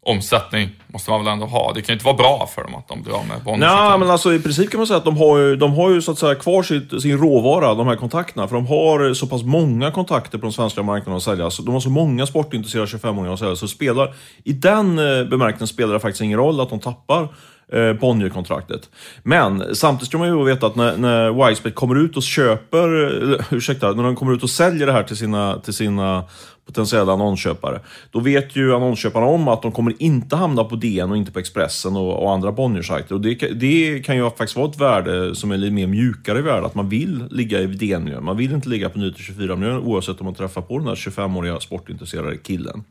omsättning 0.07 0.69
måste 0.87 1.11
man 1.11 1.25
väl 1.25 1.33
ändå 1.33 1.47
ha. 1.47 1.73
Det 1.73 1.83
kan 1.83 1.93
ju 1.93 1.93
inte 1.93 2.05
vara 2.05 2.17
bra 2.17 2.49
för 2.55 2.63
dem 2.63 2.75
att 2.75 2.89
de 2.89 3.03
blir 3.03 3.15
av 3.15 3.27
med 3.27 3.43
bonus. 3.45 3.61
Nej, 3.61 3.99
men 3.99 4.11
alltså 4.11 4.35
i 4.35 4.39
princip 4.39 4.71
kan 4.71 4.79
man 4.79 4.87
säga 4.87 4.97
att 4.97 5.05
de 5.05 5.17
har 5.17 5.39
ju, 5.39 5.57
de 5.57 5.75
har 5.75 5.91
ju 5.91 6.03
så 6.03 6.13
att 6.13 6.19
säga 6.19 6.35
kvar 6.35 6.63
sitt, 6.63 7.03
sin 7.03 7.19
råvara, 7.19 7.75
de 7.75 7.87
här 7.87 7.97
kontakterna. 7.97 8.49
För 8.49 8.55
de 8.55 8.67
har 8.67 9.15
så 9.15 9.27
pass 9.27 9.43
många 9.43 9.91
kontakter 9.91 10.39
på 10.39 10.43
den 10.43 10.53
svenska 10.53 10.83
marknaden 10.83 11.17
att 11.17 11.23
sälja. 11.23 11.51
Så 11.51 11.63
de 11.63 11.75
har 11.75 11.81
så 11.81 11.91
många 11.91 12.27
sportintresserade 12.27 12.87
25-åringar 12.87 13.33
att 13.33 13.39
sälja. 13.39 13.57
Så 13.57 13.69
spelar, 13.69 14.15
i 14.45 14.53
den 14.53 14.99
eh, 14.99 15.25
bemärkelsen 15.25 15.69
spelar 15.69 15.95
det 15.95 16.01
faktiskt 16.01 16.23
ingen 16.23 16.39
roll 16.39 16.61
att 16.61 16.71
de 16.71 16.81
tappar 16.81 17.29
eh, 17.73 17.93
Bonnier-kontraktet. 17.93 18.91
Men 19.23 19.75
samtidigt 19.75 20.09
ska 20.09 20.19
man 20.19 20.29
ju 20.29 20.45
veta 20.45 20.67
att 20.67 20.77
när, 20.77 20.97
när 20.97 21.49
Wisebet 21.49 21.75
kommer 21.75 21.95
ut 22.05 22.17
och 22.17 22.23
köper, 22.23 22.89
eller, 22.89 23.45
ursäkta, 23.55 23.93
när 23.93 24.03
de 24.03 24.17
kommer 24.17 24.35
ut 24.35 24.43
och 24.43 24.51
säljer 24.51 24.87
det 24.87 24.93
här 24.93 25.03
till 25.03 25.17
sina, 25.17 25.59
till 25.59 25.75
sina 25.75 26.25
potentiella 26.67 27.13
annonsköpare. 27.13 27.81
Då 28.11 28.21
vet 28.21 28.57
ju 28.57 28.75
annonsköparna 28.75 29.27
om 29.27 29.49
att 29.49 29.63
de 29.63 29.73
kommer 29.73 29.95
inte 29.99 30.37
hamna 30.37 30.65
på 30.65 30.77
DN 30.77 31.11
och 31.11 31.17
inte 31.17 31.33
på 31.33 31.39
Expressen 31.39 31.97
och, 31.97 32.23
och 32.23 32.33
andra 32.33 32.53
Bonnier-sajter. 32.53 33.15
Och 33.15 33.21
det, 33.21 33.35
det, 33.35 34.01
kan 34.05 34.17
ju 34.17 34.31
faktiskt 34.31 34.57
vara 34.57 34.71
ett 34.71 34.81
värde 34.81 35.35
som 35.35 35.51
är 35.51 35.57
lite 35.57 35.73
mer 35.73 35.87
mjukare 35.87 36.43
värde, 36.43 36.67
att 36.67 36.75
man 36.75 36.89
vill 36.89 37.25
ligga 37.31 37.61
i 37.61 37.67
DN-miljön. 37.67 38.25
Man 38.25 38.37
vill 38.37 38.53
inte 38.53 38.69
ligga 38.69 38.89
på 38.89 38.99
Nyheter 38.99 39.21
24-miljön 39.21 39.79
oavsett 39.79 40.21
om 40.21 40.25
man 40.25 40.35
träffar 40.35 40.63
på 40.63 40.79
den 40.79 40.89
här 40.89 40.95
25-åriga 40.95 41.61
sportintresserade 41.61 42.37
killen. 42.37 42.85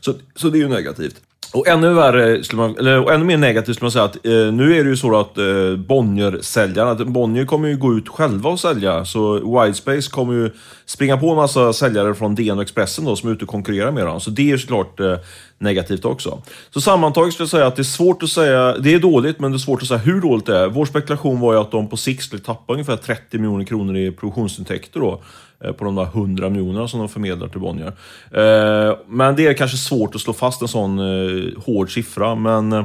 Så, 0.00 0.14
så 0.34 0.48
det 0.48 0.58
är 0.58 0.60
ju 0.60 0.68
negativt. 0.68 1.16
Och 1.52 1.68
ännu, 1.68 1.94
värre, 1.94 2.42
man, 2.52 2.78
eller, 2.78 3.10
ännu 3.10 3.24
mer 3.24 3.36
negativt 3.36 3.76
skulle 3.76 3.84
man 3.84 3.92
säga 3.92 4.04
att 4.04 4.26
eh, 4.26 4.32
nu 4.32 4.76
är 4.76 4.84
det 4.84 4.90
ju 4.90 4.96
så 4.96 5.20
att 5.20 5.38
eh, 5.38 5.76
Bonnier-säljarna, 5.76 6.94
Bonnier 7.04 7.44
kommer 7.44 7.68
ju 7.68 7.76
gå 7.76 7.94
ut 7.94 8.08
själva 8.08 8.50
och 8.50 8.60
sälja, 8.60 9.04
så 9.04 9.34
Widespace 9.62 10.10
kommer 10.10 10.34
ju 10.34 10.50
springa 10.86 11.16
på 11.16 11.30
en 11.30 11.36
massa 11.36 11.72
säljare 11.72 12.14
från 12.14 12.34
DN 12.34 12.56
och 12.56 12.62
Expressen 12.62 13.04
då, 13.04 13.16
som 13.16 13.28
är 13.28 13.32
ute 13.32 13.44
och 13.44 13.50
konkurrerar 13.50 13.92
med 13.92 14.06
dem. 14.06 14.20
Så 14.20 14.30
det 14.30 14.42
är 14.42 14.46
ju 14.46 14.58
såklart 14.58 15.00
eh, 15.00 15.16
negativt 15.58 16.04
också. 16.04 16.42
Så 16.70 16.80
sammantaget 16.80 17.34
skulle 17.34 17.44
jag 17.44 17.50
säga 17.50 17.66
att 17.66 17.76
det 17.76 17.82
är 17.82 17.84
svårt 17.84 18.22
att 18.22 18.28
säga, 18.28 18.78
det 18.78 18.94
är 18.94 18.98
dåligt, 18.98 19.40
men 19.40 19.50
det 19.50 19.56
är 19.56 19.58
svårt 19.58 19.82
att 19.82 19.88
säga 19.88 19.98
hur 19.98 20.20
dåligt 20.20 20.46
det 20.46 20.58
är. 20.58 20.68
Vår 20.68 20.84
spekulation 20.84 21.40
var 21.40 21.52
ju 21.52 21.60
att 21.60 21.70
de 21.70 21.88
på 21.88 21.96
sikt 21.96 22.22
skulle 22.22 22.42
tappa 22.42 22.72
ungefär 22.72 22.96
30 22.96 23.38
miljoner 23.38 23.64
kronor 23.64 23.96
i 23.96 24.10
produktionsintäkter 24.12 25.00
då. 25.00 25.22
Eh, 25.64 25.72
på 25.72 25.84
de 25.84 25.94
där 25.94 26.04
100 26.04 26.50
miljonerna 26.50 26.88
som 26.88 27.00
de 27.00 27.08
förmedlar 27.08 27.48
till 27.48 27.60
Bonnier. 27.60 27.92
Eh, 28.30 28.96
men 29.08 29.36
det 29.36 29.46
är 29.46 29.54
kanske 29.54 29.76
svårt 29.76 30.14
att 30.14 30.20
slå 30.20 30.32
fast 30.32 30.62
en 30.62 30.68
sån 30.68 30.98
eh, 30.98 31.44
hård 31.66 31.94
siffra, 31.94 32.34
men 32.34 32.84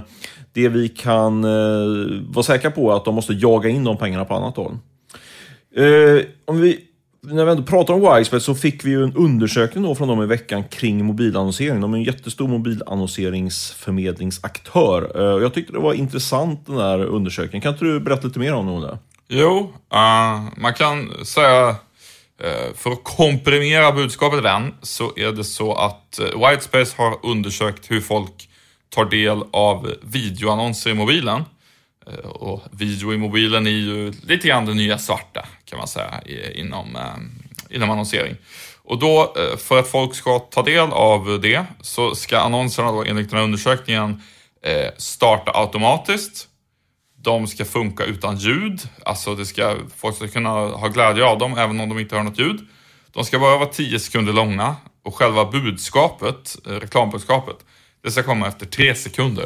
det 0.54 0.70
vi 0.70 0.90
kan 0.90 1.42
vara 2.32 2.44
säkra 2.44 2.72
på 2.72 2.92
är 2.92 2.96
att 2.96 3.06
de 3.06 3.16
måste 3.16 3.34
jaga 3.34 3.70
in 3.70 3.84
de 3.84 3.98
pengarna 3.98 4.26
på 4.26 4.34
annat 4.34 4.56
håll. 4.56 4.78
Om 6.46 6.62
vi 6.62 6.80
när 7.24 7.46
vi 7.46 7.52
ändå 7.52 7.64
pratar 7.64 7.94
om 7.94 8.16
Wisebet 8.16 8.44
så 8.44 8.56
fick 8.56 8.86
vi 8.86 8.90
ju 8.90 9.04
en 9.04 9.16
undersökning 9.16 9.84
då 9.84 9.96
från 9.96 10.08
dem 10.08 10.24
i 10.24 10.26
veckan 10.26 10.64
kring 10.64 11.06
mobilannonsering. 11.06 11.82
De 11.82 11.94
är 11.94 11.98
en 11.98 12.04
jättestor 12.04 12.48
mobilannonseringsförmedlingsaktör. 12.48 15.22
Jag 15.42 15.54
tyckte 15.54 15.74
det 15.74 15.80
var 15.80 15.94
intressant 15.94 16.66
den 16.66 16.76
där 16.76 17.06
undersökningen. 17.06 17.62
Kan 17.62 17.74
inte 17.74 17.86
du 17.86 18.00
berätta 18.00 18.28
lite 18.28 18.40
mer 18.40 18.54
om 18.54 18.82
det? 18.82 18.98
Jo, 19.28 19.74
uh, 19.94 20.42
man 20.58 20.74
kan 20.74 21.26
säga 21.26 21.76
Eh, 22.44 22.74
för 22.76 22.92
att 22.92 23.04
komprimera 23.04 23.92
budskapet 23.92 24.44
den 24.44 24.74
så 24.82 25.14
är 25.16 25.32
det 25.32 25.44
så 25.44 25.74
att 25.74 26.20
eh, 26.20 26.50
Whitespace 26.50 26.94
har 26.98 27.18
undersökt 27.24 27.92
hur 27.92 28.02
folk 28.02 28.50
tar 28.90 29.06
del 29.06 29.44
av 29.52 29.94
videoannonser 30.02 30.90
i 30.90 30.94
mobilen. 30.94 31.44
Eh, 32.08 32.30
och 32.30 32.64
video 32.72 33.14
i 33.14 33.18
mobilen 33.18 33.68
är 33.68 33.72
ju 33.72 34.14
lite 34.24 34.48
grann 34.48 34.66
det 34.66 34.74
nya 34.74 34.98
svarta 34.98 35.46
kan 35.66 35.78
man 35.78 35.88
säga 35.88 36.22
inom, 36.56 36.98
inom 37.70 37.90
annonsering. 37.90 38.36
Och 38.84 39.00
då 39.00 39.36
för 39.58 39.80
att 39.80 39.88
folk 39.88 40.16
ska 40.16 40.40
ta 40.40 40.62
del 40.62 40.92
av 40.92 41.40
det 41.42 41.66
så 41.82 42.16
ska 42.16 42.40
annonserna 42.40 42.92
då 42.92 43.04
enligt 43.04 43.30
den 43.30 43.38
här 43.38 43.44
undersökningen 43.44 44.22
starta 44.98 45.52
automatiskt 45.56 46.48
de 47.22 47.48
ska 47.48 47.66
funka 47.66 48.04
utan 48.04 48.38
ljud, 48.38 48.82
alltså 49.06 49.36
det 49.36 49.46
ska, 49.46 49.76
folk 49.98 50.16
ska 50.16 50.28
kunna 50.28 50.50
ha 50.50 50.88
glädje 50.88 51.26
av 51.26 51.38
dem 51.38 51.58
även 51.58 51.80
om 51.80 51.90
de 51.90 52.00
inte 52.00 52.16
hör 52.16 52.24
något 52.24 52.40
ljud. 52.40 52.60
De 53.14 53.24
ska 53.24 53.40
bara 53.40 53.58
vara 53.58 53.70
10 53.70 54.00
sekunder 54.00 54.34
långa 54.34 54.76
och 55.04 55.16
själva 55.16 55.46
budskapet, 55.46 56.58
eh, 56.68 56.72
reklambudskapet, 56.72 57.56
det 58.04 58.12
ska 58.12 58.24
komma 58.24 58.48
efter 58.48 58.66
3 58.66 58.96
sekunder. 58.96 59.46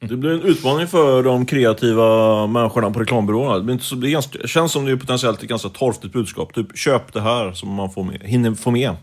Det 0.00 0.16
blir 0.16 0.30
en 0.30 0.42
utmaning 0.42 0.86
för 0.86 1.22
de 1.22 1.46
kreativa 1.46 2.46
människorna 2.46 2.90
på 2.90 3.00
reklambyråerna. 3.00 3.56
Det, 3.56 3.62
blir 3.62 3.72
inte 3.72 3.84
så, 3.84 3.94
det 3.94 4.10
ganska, 4.10 4.38
känns 4.46 4.72
som 4.72 4.84
det 4.84 4.92
är 4.92 4.96
potentiellt 4.96 5.42
ett 5.42 5.48
ganska 5.48 5.68
torftigt 5.68 6.12
budskap. 6.12 6.54
Typ, 6.54 6.78
köp 6.78 7.12
det 7.12 7.20
här 7.20 7.52
som 7.52 7.74
man 7.74 7.90
får 7.90 8.04
med, 8.04 8.20
hinner 8.24 8.54
få 8.54 8.70
med. 8.70 8.96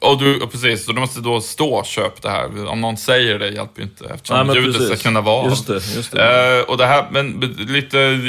Och 0.00 0.18
du, 0.18 0.40
och 0.40 0.52
precis, 0.52 0.84
så 0.84 0.92
du 0.92 1.00
måste 1.00 1.20
då 1.20 1.40
stå 1.40 1.84
köp 1.84 2.22
det 2.22 2.30
här. 2.30 2.66
Om 2.66 2.80
någon 2.80 2.96
säger 2.96 3.38
det 3.38 3.48
hjälper 3.48 3.80
ju 3.80 3.88
inte 3.88 4.04
eftersom 4.04 4.46
Nej, 4.46 4.56
ljudet 4.56 4.76
precis. 4.76 4.98
ska 4.98 5.08
kunna 5.08 5.20
vara. 5.20 5.48
Just 5.48 5.66
det, 5.66 5.74
just 5.74 6.12
det. 6.12 6.58
Eh, 6.58 6.70
och 6.70 6.76
det 6.76 6.86
här, 6.86 7.08
men 7.10 7.40
lite 7.58 8.20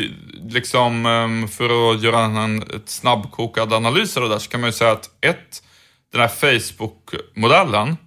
liksom 0.50 1.06
ehm, 1.06 1.48
för 1.48 1.94
att 1.94 2.02
göra 2.02 2.20
en 2.20 2.62
ett 2.62 2.90
snabbkokad 2.90 3.74
analys 3.74 4.18
av 4.18 4.24
det 4.24 4.30
där 4.30 4.40
så 4.40 4.50
kan 4.50 4.62
man 4.62 4.68
ju 4.68 4.72
säga 4.72 4.92
att 4.92 5.10
ett, 5.22 5.64
den 6.12 6.22
här 6.22 6.28
Facebook-modellen, 6.28 7.98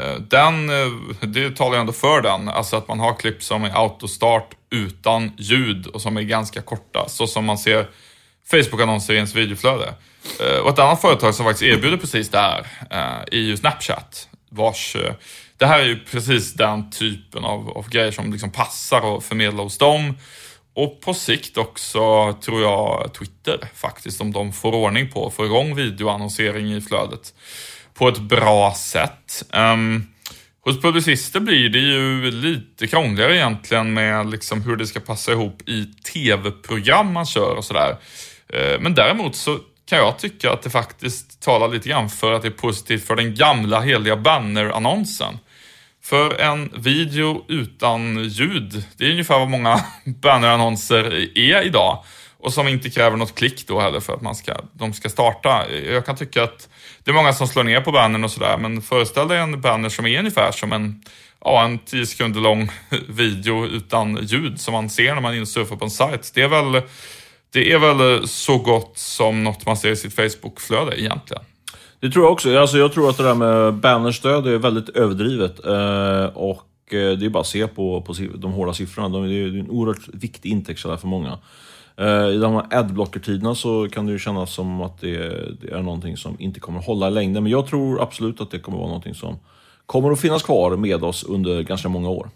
eh, 0.00 0.14
den, 0.20 0.70
eh, 0.70 0.86
det 1.20 1.56
talar 1.56 1.74
ju 1.74 1.80
ändå 1.80 1.92
för 1.92 2.22
den. 2.22 2.48
Alltså 2.48 2.76
att 2.76 2.88
man 2.88 3.00
har 3.00 3.14
klipp 3.14 3.42
som 3.42 3.64
är 3.64 3.70
autostart 3.82 4.54
utan 4.70 5.32
ljud 5.36 5.86
och 5.86 6.02
som 6.02 6.16
är 6.16 6.22
ganska 6.22 6.62
korta. 6.62 7.08
Så 7.08 7.26
som 7.26 7.44
man 7.44 7.58
ser 7.58 7.86
Facebook-annonser 8.50 9.12
i 9.12 9.16
ens 9.16 9.34
videoflöde. 9.34 9.94
Eh, 10.40 10.58
och 10.58 10.70
ett 10.70 10.78
annat 10.78 11.00
företag 11.00 11.34
som 11.34 11.46
faktiskt 11.46 11.62
erbjuder 11.62 11.96
precis 11.96 12.28
det 12.28 12.38
här 12.38 12.66
eh, 12.90 13.38
är 13.38 13.40
ju 13.40 13.56
Snapchat. 13.56 14.28
Vars, 14.50 14.96
eh, 14.96 15.14
det 15.56 15.66
här 15.66 15.80
är 15.80 15.84
ju 15.84 15.98
precis 15.98 16.54
den 16.54 16.90
typen 16.90 17.44
av, 17.44 17.70
av 17.70 17.88
grejer 17.88 18.10
som 18.10 18.32
liksom 18.32 18.52
passar 18.52 19.16
att 19.16 19.24
förmedla 19.24 19.62
hos 19.62 19.78
dem. 19.78 20.14
Och 20.74 21.00
på 21.00 21.14
sikt 21.14 21.56
också, 21.56 22.32
tror 22.32 22.62
jag, 22.62 23.10
Twitter 23.18 23.58
faktiskt, 23.74 24.20
om 24.20 24.32
de 24.32 24.52
får 24.52 24.72
ordning 24.72 25.10
på 25.10 25.26
att 25.26 25.34
får 25.34 25.46
igång 25.46 25.74
videoannonsering 25.74 26.74
i 26.74 26.80
flödet 26.80 27.34
på 27.94 28.08
ett 28.08 28.18
bra 28.18 28.74
sätt. 28.74 29.44
Um, 29.52 30.08
hos 30.64 30.80
publicister 30.80 31.40
blir 31.40 31.68
det 31.68 31.78
ju 31.78 32.30
lite 32.30 32.86
krångligare 32.86 33.36
egentligen 33.36 33.94
med 33.94 34.30
liksom 34.30 34.62
hur 34.62 34.76
det 34.76 34.86
ska 34.86 35.00
passa 35.00 35.32
ihop 35.32 35.68
i 35.68 35.84
tv-program 35.84 37.12
man 37.12 37.26
kör 37.26 37.54
och 37.56 37.64
sådär. 37.64 37.96
Uh, 38.54 38.80
Men 38.80 38.94
däremot 38.94 39.36
så 39.36 39.58
kan 39.90 39.98
jag 39.98 40.18
tycka 40.18 40.52
att 40.52 40.62
det 40.62 40.70
faktiskt 40.70 41.42
talar 41.42 41.68
lite 41.68 41.88
grann 41.88 42.10
för 42.10 42.32
att 42.32 42.42
det 42.42 42.48
är 42.48 42.52
positivt 42.52 43.06
för 43.06 43.16
den 43.16 43.34
gamla 43.34 43.80
heliga 43.80 44.16
banner-annonsen. 44.16 45.38
För 46.02 46.40
en 46.40 46.72
video 46.74 47.44
utan 47.48 48.24
ljud, 48.24 48.84
det 48.96 49.04
är 49.04 49.10
ungefär 49.10 49.38
vad 49.38 49.50
många 49.50 49.84
bannerannonser 50.04 51.04
är 51.38 51.66
idag. 51.66 52.04
Och 52.38 52.52
som 52.52 52.68
inte 52.68 52.90
kräver 52.90 53.16
något 53.16 53.34
klick 53.34 53.66
då 53.66 53.80
heller 53.80 54.00
för 54.00 54.12
att 54.12 54.20
man 54.20 54.34
ska, 54.34 54.54
de 54.72 54.92
ska 54.92 55.08
starta. 55.08 55.70
Jag 55.70 56.06
kan 56.06 56.16
tycka 56.16 56.42
att 56.42 56.68
det 57.04 57.10
är 57.10 57.14
många 57.14 57.32
som 57.32 57.48
slår 57.48 57.64
ner 57.64 57.80
på 57.80 57.92
bannern 57.92 58.24
och 58.24 58.30
sådär, 58.30 58.58
men 58.58 58.82
föreställ 58.82 59.28
dig 59.28 59.38
en 59.38 59.60
banner 59.60 59.88
som 59.88 60.06
är 60.06 60.18
ungefär 60.18 60.52
som 60.52 60.72
en, 60.72 61.02
ja, 61.40 61.64
en 61.64 61.78
10 61.78 62.06
sekunder 62.06 62.40
lång 62.40 62.70
video 63.08 63.66
utan 63.66 64.18
ljud 64.22 64.60
som 64.60 64.72
man 64.72 64.90
ser 64.90 65.14
när 65.14 65.20
man 65.20 65.46
surfar 65.46 65.76
på 65.76 65.84
en 65.84 65.90
sajt. 65.90 66.30
Det 66.34 66.42
är 66.42 66.48
väl, 66.48 66.82
det 67.52 67.72
är 67.72 67.78
väl 67.78 68.20
eh, 68.20 68.24
så 68.26 68.58
gott 68.58 68.98
som 68.98 69.44
något 69.44 69.66
man 69.66 69.76
ser 69.76 69.90
i 69.90 69.96
sitt 69.96 70.14
Facebook-flöde 70.14 71.00
egentligen. 71.00 71.42
Det 72.00 72.10
tror 72.10 72.24
jag 72.24 72.32
också. 72.32 72.58
Alltså, 72.58 72.78
jag 72.78 72.92
tror 72.92 73.10
att 73.10 73.16
det 73.16 73.22
där 73.22 73.34
med 73.34 73.74
bannerstöd 73.74 74.46
är 74.46 74.58
väldigt 74.58 74.88
överdrivet. 74.88 75.66
Eh, 75.66 76.24
och 76.24 76.94
eh, 76.94 77.18
det 77.18 77.26
är 77.26 77.28
bara 77.28 77.40
att 77.40 77.46
se 77.46 77.66
på, 77.66 78.02
på 78.02 78.14
de 78.34 78.52
hårda 78.52 78.72
siffrorna. 78.72 79.08
De, 79.08 79.28
det 79.28 79.34
är 79.34 79.46
en 79.46 79.70
oerhört 79.70 80.08
viktig 80.12 80.50
intäktskälla 80.50 80.96
för 80.96 81.06
många. 81.06 81.38
I 82.34 82.38
de 82.38 82.54
här 82.54 82.66
adblocker-tiderna 82.70 83.54
så 83.54 83.88
kan 83.88 84.06
det 84.06 84.12
ju 84.12 84.18
kännas 84.18 84.54
som 84.54 84.80
att 84.80 85.00
det, 85.00 85.18
det 85.60 85.72
är 85.72 85.82
någonting 85.82 86.16
som 86.16 86.36
inte 86.40 86.60
kommer 86.60 86.78
att 86.78 86.86
hålla 86.86 87.08
i 87.08 87.10
längden. 87.10 87.42
Men 87.42 87.52
jag 87.52 87.66
tror 87.66 88.02
absolut 88.02 88.40
att 88.40 88.50
det 88.50 88.58
kommer 88.58 88.78
att 88.78 88.80
vara 88.80 88.88
någonting 88.88 89.14
som 89.14 89.38
kommer 89.86 90.10
att 90.10 90.20
finnas 90.20 90.42
kvar 90.42 90.76
med 90.76 91.04
oss 91.04 91.24
under 91.24 91.62
ganska 91.62 91.88
många 91.88 92.08
år. 92.08 92.30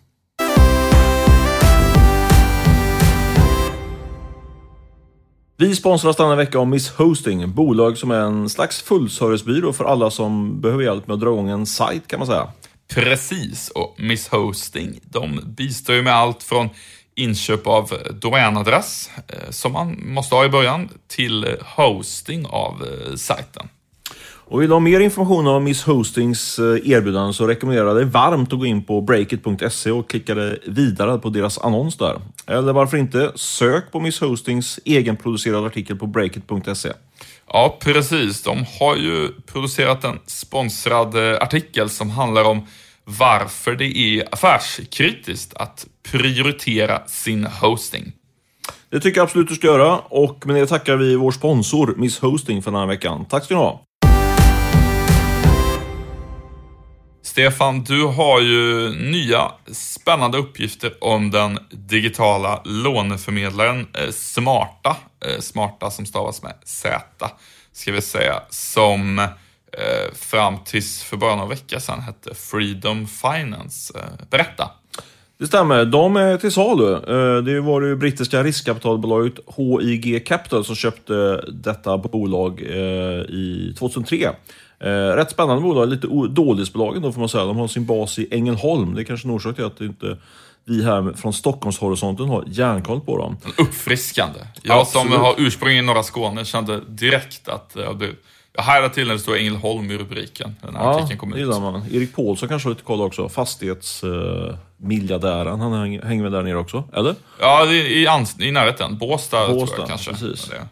Vi 5.56 5.76
sponsras 5.76 6.16
denna 6.16 6.36
vecka 6.36 6.58
av 6.58 6.68
Miss 6.68 6.90
Hosting, 6.90 7.52
bolag 7.52 7.98
som 7.98 8.10
är 8.10 8.20
en 8.20 8.48
slags 8.48 8.82
fullservicebyrå 8.82 9.72
för 9.72 9.84
alla 9.84 10.10
som 10.10 10.60
behöver 10.60 10.84
hjälp 10.84 11.06
med 11.06 11.14
att 11.14 11.20
dra 11.20 11.32
igång 11.32 11.48
en 11.48 11.66
sajt 11.66 12.06
kan 12.06 12.18
man 12.18 12.26
säga. 12.26 12.48
Precis, 12.94 13.68
och 13.68 13.94
Miss 13.98 14.28
Hosting, 14.28 15.00
de 15.02 15.40
bistår 15.44 15.96
ju 15.96 16.02
med 16.02 16.14
allt 16.14 16.42
från 16.42 16.68
inköp 17.14 17.66
av 17.66 17.92
domänadress, 18.20 19.10
eh, 19.28 19.50
som 19.50 19.72
man 19.72 19.98
måste 20.04 20.34
ha 20.34 20.44
i 20.44 20.48
början, 20.48 20.88
till 21.06 21.56
hosting 21.76 22.46
av 22.46 22.82
eh, 22.82 23.14
sajten. 23.16 23.68
Och 24.46 24.60
vill 24.60 24.68
du 24.68 24.74
ha 24.74 24.80
mer 24.80 25.00
information 25.00 25.46
om 25.46 25.64
Miss 25.64 25.82
Hostings 25.84 26.58
eh, 26.58 26.90
erbjudande 26.90 27.32
så 27.32 27.46
rekommenderar 27.46 27.86
jag 27.86 27.96
dig 27.96 28.04
varmt 28.04 28.52
att 28.52 28.58
gå 28.58 28.66
in 28.66 28.84
på 28.84 29.00
breakit.se 29.00 29.90
och 29.90 30.10
klicka 30.10 30.34
dig 30.34 30.58
vidare 30.66 31.18
på 31.18 31.28
deras 31.28 31.58
annons 31.58 31.96
där. 31.96 32.20
Eller 32.46 32.72
varför 32.72 32.96
inte, 32.96 33.32
sök 33.34 33.92
på 33.92 34.00
Miss 34.00 34.20
Hostings 34.20 34.80
egenproducerade 34.84 35.66
artikel 35.66 35.96
på 35.96 36.06
breakit.se. 36.06 36.92
Ja, 37.52 37.78
precis. 37.80 38.42
De 38.42 38.64
har 38.80 38.96
ju 38.96 39.28
producerat 39.46 40.04
en 40.04 40.18
sponsrad 40.26 41.14
eh, 41.14 41.42
artikel 41.42 41.90
som 41.90 42.10
handlar 42.10 42.44
om 42.44 42.66
varför 43.04 43.74
det 43.74 43.96
är 43.96 44.24
affärskritiskt 44.32 45.54
att 45.56 45.86
prioritera 46.10 47.06
sin 47.06 47.44
hosting. 47.44 48.12
Det 48.90 49.00
tycker 49.00 49.18
jag 49.18 49.24
absolut 49.24 49.48
du 49.48 49.54
ska 49.54 49.66
göra 49.66 49.98
och 49.98 50.46
med 50.46 50.56
det 50.56 50.66
tackar 50.66 50.96
vi 50.96 51.16
vår 51.16 51.30
sponsor 51.30 51.94
Miss 51.96 52.18
Hosting 52.18 52.62
för 52.62 52.70
den 52.70 52.80
här 52.80 52.86
veckan. 52.86 53.24
Tack 53.24 53.44
ska 53.44 53.54
ni 53.54 53.60
ha! 53.60 53.84
Stefan, 57.24 57.84
du 57.84 58.02
har 58.02 58.40
ju 58.40 58.90
nya 58.90 59.52
spännande 59.72 60.38
uppgifter 60.38 60.94
om 61.00 61.30
den 61.30 61.58
digitala 61.70 62.62
låneförmedlaren 62.64 63.86
eh, 63.92 64.10
Smarta. 64.10 64.96
Eh, 65.20 65.40
Smarta 65.40 65.90
som 65.90 66.06
stavas 66.06 66.42
med 66.42 66.54
Z, 66.64 67.00
ska 67.72 67.92
vi 67.92 68.00
säga. 68.00 68.42
Som 68.50 69.18
eh, 69.18 69.28
fram 70.14 70.54
tills 70.64 71.02
för 71.02 71.16
bara 71.16 71.34
några 71.36 71.48
veckor 71.48 71.78
sedan 71.78 72.00
hette 72.00 72.34
Freedom 72.34 73.06
Finance. 73.06 73.94
Berätta. 74.30 74.70
Det 75.38 75.46
stämmer, 75.46 75.84
de 75.84 76.16
är 76.16 76.36
till 76.36 76.52
salu. 76.52 77.00
Det 77.42 77.60
var 77.60 77.80
det 77.80 77.96
brittiska 77.96 78.42
riskkapitalbolaget 78.42 79.34
HIG 79.56 80.26
Capital 80.26 80.64
som 80.64 80.76
köpte 80.76 81.44
detta 81.52 81.98
bolag 81.98 82.60
i 82.60 83.74
2003. 83.78 84.30
Eh, 84.80 85.16
Rätt 85.16 85.30
spännande 85.30 85.62
bolag, 85.62 85.88
lite 85.88 86.06
dålighetsbolagen 86.30 87.02
då 87.02 87.12
får 87.12 87.20
man 87.20 87.28
säga. 87.28 87.44
De 87.44 87.56
har 87.56 87.68
sin 87.68 87.86
bas 87.86 88.18
i 88.18 88.28
Ängelholm. 88.30 88.94
Det 88.94 89.02
är 89.02 89.04
kanske 89.04 89.28
en 89.28 89.34
orsak 89.34 89.56
till 89.56 89.64
att 89.64 89.80
inte 89.80 90.16
vi 90.64 90.84
här 90.84 91.12
från 91.16 91.32
Stockholmshorisonten 91.32 92.28
har 92.28 92.44
järnkoll 92.46 93.00
på 93.00 93.18
dem. 93.18 93.36
Uppfriskande. 93.58 94.38
Jag 94.62 94.86
som 94.86 95.00
Absolut. 95.00 95.20
har 95.20 95.34
ursprung 95.38 95.72
i 95.76 95.82
norra 95.82 96.02
Skåne 96.02 96.44
kände 96.44 96.80
direkt 96.88 97.48
att 97.48 97.72
jag 97.74 97.96
blev... 97.96 98.10
Jag 98.56 98.62
hajade 98.62 98.94
till 98.94 99.06
när 99.06 99.14
det 99.14 99.20
stod 99.20 99.36
Ängelholm 99.36 99.90
i 99.90 99.98
rubriken. 99.98 100.56
Den 100.62 100.76
här 100.76 100.84
Ja, 100.84 100.90
artikeln 100.98 101.18
kom 101.18 101.34
ut. 101.34 101.48
man. 101.48 101.84
Erik 101.92 102.16
Paulsson 102.16 102.48
kanske 102.48 102.68
har 102.68 102.74
lite 102.74 102.84
koll 102.84 103.00
också. 103.00 103.28
Fastighetsmiljardären, 103.28 105.60
han 105.60 105.72
hänger, 105.72 106.22
med 106.22 106.32
där 106.32 106.42
nere 106.42 106.58
också, 106.58 106.84
eller? 106.92 107.14
Ja, 107.40 107.66
i, 107.66 108.06
ans- 108.06 108.42
i 108.42 108.50
närheten. 108.50 108.98
Båstad, 108.98 109.46
tror 109.46 109.54
Båstad, 109.60 109.78
jag 109.78 109.88
kanske. 109.88 110.10
precis. 110.10 110.48
Det. 110.48 110.66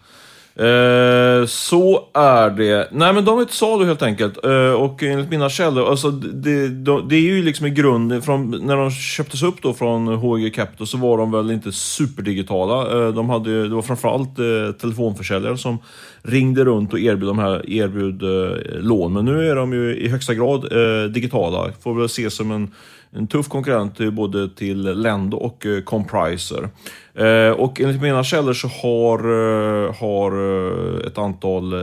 Eh, 0.55 1.47
så 1.47 2.09
är 2.15 2.51
det. 2.51 2.89
Nej 2.93 3.13
men 3.13 3.25
de 3.25 3.39
är 3.39 3.45
till 3.45 3.55
salu 3.55 3.87
helt 3.87 4.03
enkelt. 4.03 4.45
Eh, 4.45 4.73
och 4.73 5.03
enligt 5.03 5.31
mina 5.31 5.49
källor, 5.49 5.91
alltså 5.91 6.11
det, 6.11 6.69
de, 6.69 7.09
det 7.09 7.17
är 7.17 7.21
ju 7.21 7.43
liksom 7.43 7.67
i 7.67 7.71
grunden, 7.71 8.23
från, 8.23 8.51
när 8.67 8.77
de 8.77 8.91
köptes 8.91 9.43
upp 9.43 9.63
då 9.63 9.75
från 9.75 10.07
HG 10.07 10.55
Capital 10.55 10.87
så 10.87 10.99
var 10.99 11.19
de 11.19 11.33
väl 11.33 11.51
inte 11.51 11.73
superdigitala. 11.73 13.07
Eh, 13.07 13.15
de 13.15 13.31
hade, 13.31 13.69
det 13.69 13.75
var 13.75 13.83
framförallt 13.83 14.39
eh, 14.39 14.73
telefonförsäljare 14.81 15.59
som 15.59 15.79
ringde 16.23 16.65
runt 16.65 16.93
och 16.93 17.01
erbjöd, 17.01 17.29
de 17.29 17.39
här, 17.39 17.71
erbjöd 17.71 18.23
eh, 18.23 18.81
lån. 18.81 19.13
Men 19.13 19.25
nu 19.25 19.51
är 19.51 19.57
de 19.57 19.73
ju 19.73 19.97
i 19.97 20.09
högsta 20.09 20.35
grad 20.35 20.73
eh, 20.73 21.11
digitala. 21.11 21.73
Får 21.83 21.95
väl 21.95 22.07
ses 22.07 22.35
som 22.35 22.51
en 22.51 22.71
en 23.15 23.27
tuff 23.27 23.49
konkurrent 23.49 23.99
både 23.99 24.49
till 24.49 25.01
Lendo 25.01 25.37
och 25.37 25.67
eh, 25.67 25.83
Compriser. 25.83 26.69
Eh, 27.15 27.51
och 27.51 27.81
enligt 27.81 28.03
mina 28.03 28.25
källor 28.25 28.53
så 28.53 28.69
har, 28.69 29.19
eh, 29.19 29.95
har 29.95 30.33
ett 31.07 31.19
antal 31.19 31.75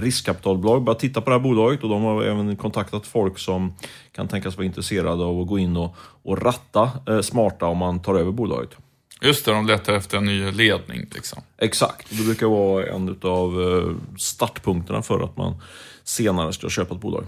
riskkapitalbolag 0.00 0.82
börjat 0.82 0.98
titta 0.98 1.20
på 1.20 1.30
det 1.30 1.36
här 1.36 1.42
bolaget 1.42 1.82
och 1.82 1.88
de 1.88 2.02
har 2.02 2.22
även 2.22 2.56
kontaktat 2.56 3.06
folk 3.06 3.38
som 3.38 3.74
kan 4.12 4.28
tänkas 4.28 4.56
vara 4.56 4.66
intresserade 4.66 5.24
av 5.24 5.40
att 5.40 5.46
gå 5.46 5.58
in 5.58 5.76
och, 5.76 5.96
och 6.22 6.42
ratta 6.42 6.90
smarta 7.22 7.66
om 7.66 7.78
man 7.78 8.02
tar 8.02 8.14
över 8.14 8.32
bolaget. 8.32 8.70
Just 9.20 9.44
det, 9.44 9.52
de 9.52 9.66
letar 9.66 9.92
efter 9.92 10.16
en 10.16 10.24
ny 10.24 10.50
ledning. 10.50 11.06
Liksom. 11.14 11.42
Exakt, 11.58 12.06
det 12.10 12.24
brukar 12.24 12.46
vara 12.46 12.86
en 12.86 13.18
av 13.22 13.98
startpunkterna 14.18 15.02
för 15.02 15.20
att 15.20 15.36
man 15.36 15.62
senare 16.04 16.52
ska 16.52 16.68
köpa 16.68 16.94
ett 16.94 17.00
bolag. 17.00 17.24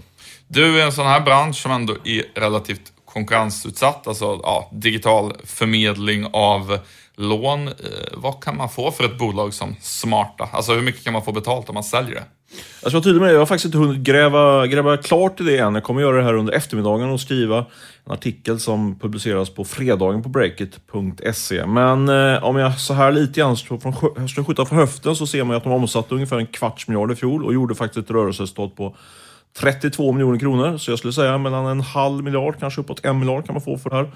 Du, 0.47 0.77
i 0.77 0.81
en 0.81 0.91
sån 0.91 1.05
här 1.05 1.21
bransch 1.21 1.55
som 1.55 1.71
ändå 1.71 1.95
är 2.03 2.39
relativt 2.39 2.93
konkurrensutsatt, 3.13 4.07
alltså 4.07 4.39
ja, 4.43 4.69
digital 4.71 5.33
förmedling 5.45 6.27
av 6.33 6.79
lån. 7.15 7.67
Eh, 7.67 7.73
vad 8.13 8.43
kan 8.43 8.57
man 8.57 8.69
få 8.69 8.91
för 8.91 9.03
ett 9.03 9.17
bolag 9.17 9.53
som 9.53 9.75
Smarta? 9.81 10.49
Alltså 10.51 10.73
hur 10.73 10.81
mycket 10.81 11.03
kan 11.03 11.13
man 11.13 11.23
få 11.23 11.31
betalt 11.31 11.69
om 11.69 11.73
man 11.73 11.83
säljer 11.83 12.15
det? 12.15 12.23
Jag 12.81 12.91
ska 12.91 12.97
vara 12.97 13.03
tydlig 13.03 13.21
med 13.21 13.29
det, 13.29 13.33
jag 13.33 13.41
har 13.41 13.45
faktiskt 13.45 13.65
inte 13.65 13.77
hunnit 13.77 13.97
gräva, 13.97 14.67
gräva 14.67 14.97
klart 14.97 15.39
i 15.39 15.43
det 15.43 15.57
än. 15.57 15.75
Jag 15.75 15.83
kommer 15.83 16.01
göra 16.01 16.17
det 16.17 16.23
här 16.23 16.33
under 16.33 16.53
eftermiddagen 16.53 17.09
och 17.09 17.19
skriva 17.19 17.65
en 18.05 18.11
artikel 18.11 18.59
som 18.59 18.99
publiceras 18.99 19.49
på 19.49 19.65
fredagen 19.65 20.23
på 20.23 20.29
breakit.se. 20.29 21.65
Men 21.65 22.09
eh, 22.09 22.43
om 22.43 22.55
jag 22.55 22.79
så 22.79 22.93
här 22.93 23.11
lite 23.11 23.39
grann 23.39 23.57
från, 23.57 24.29
ska 24.29 24.43
skjuta 24.43 24.65
från 24.65 24.77
höften 24.77 25.15
så 25.15 25.27
ser 25.27 25.43
man 25.43 25.57
att 25.57 25.63
de 25.63 25.73
omsatte 25.73 26.15
ungefär 26.15 26.37
en 26.37 26.47
kvarts 26.47 26.87
miljard 26.87 27.11
i 27.11 27.15
fjol 27.15 27.45
och 27.45 27.53
gjorde 27.53 27.75
faktiskt 27.75 28.05
ett 28.05 28.11
rörelseresultat 28.11 28.75
på 28.75 28.95
32 29.59 30.11
miljoner 30.11 30.39
kronor. 30.39 30.77
Så 30.77 30.91
jag 30.91 30.99
skulle 30.99 31.13
säga 31.13 31.37
mellan 31.37 31.65
en 31.65 31.81
halv 31.81 32.23
miljard, 32.23 32.59
kanske 32.59 32.81
uppåt 32.81 33.05
en 33.05 33.19
miljard 33.19 33.45
kan 33.45 33.55
man 33.55 33.61
få 33.61 33.77
för 33.77 33.89
det 33.89 33.95
här 33.95 34.11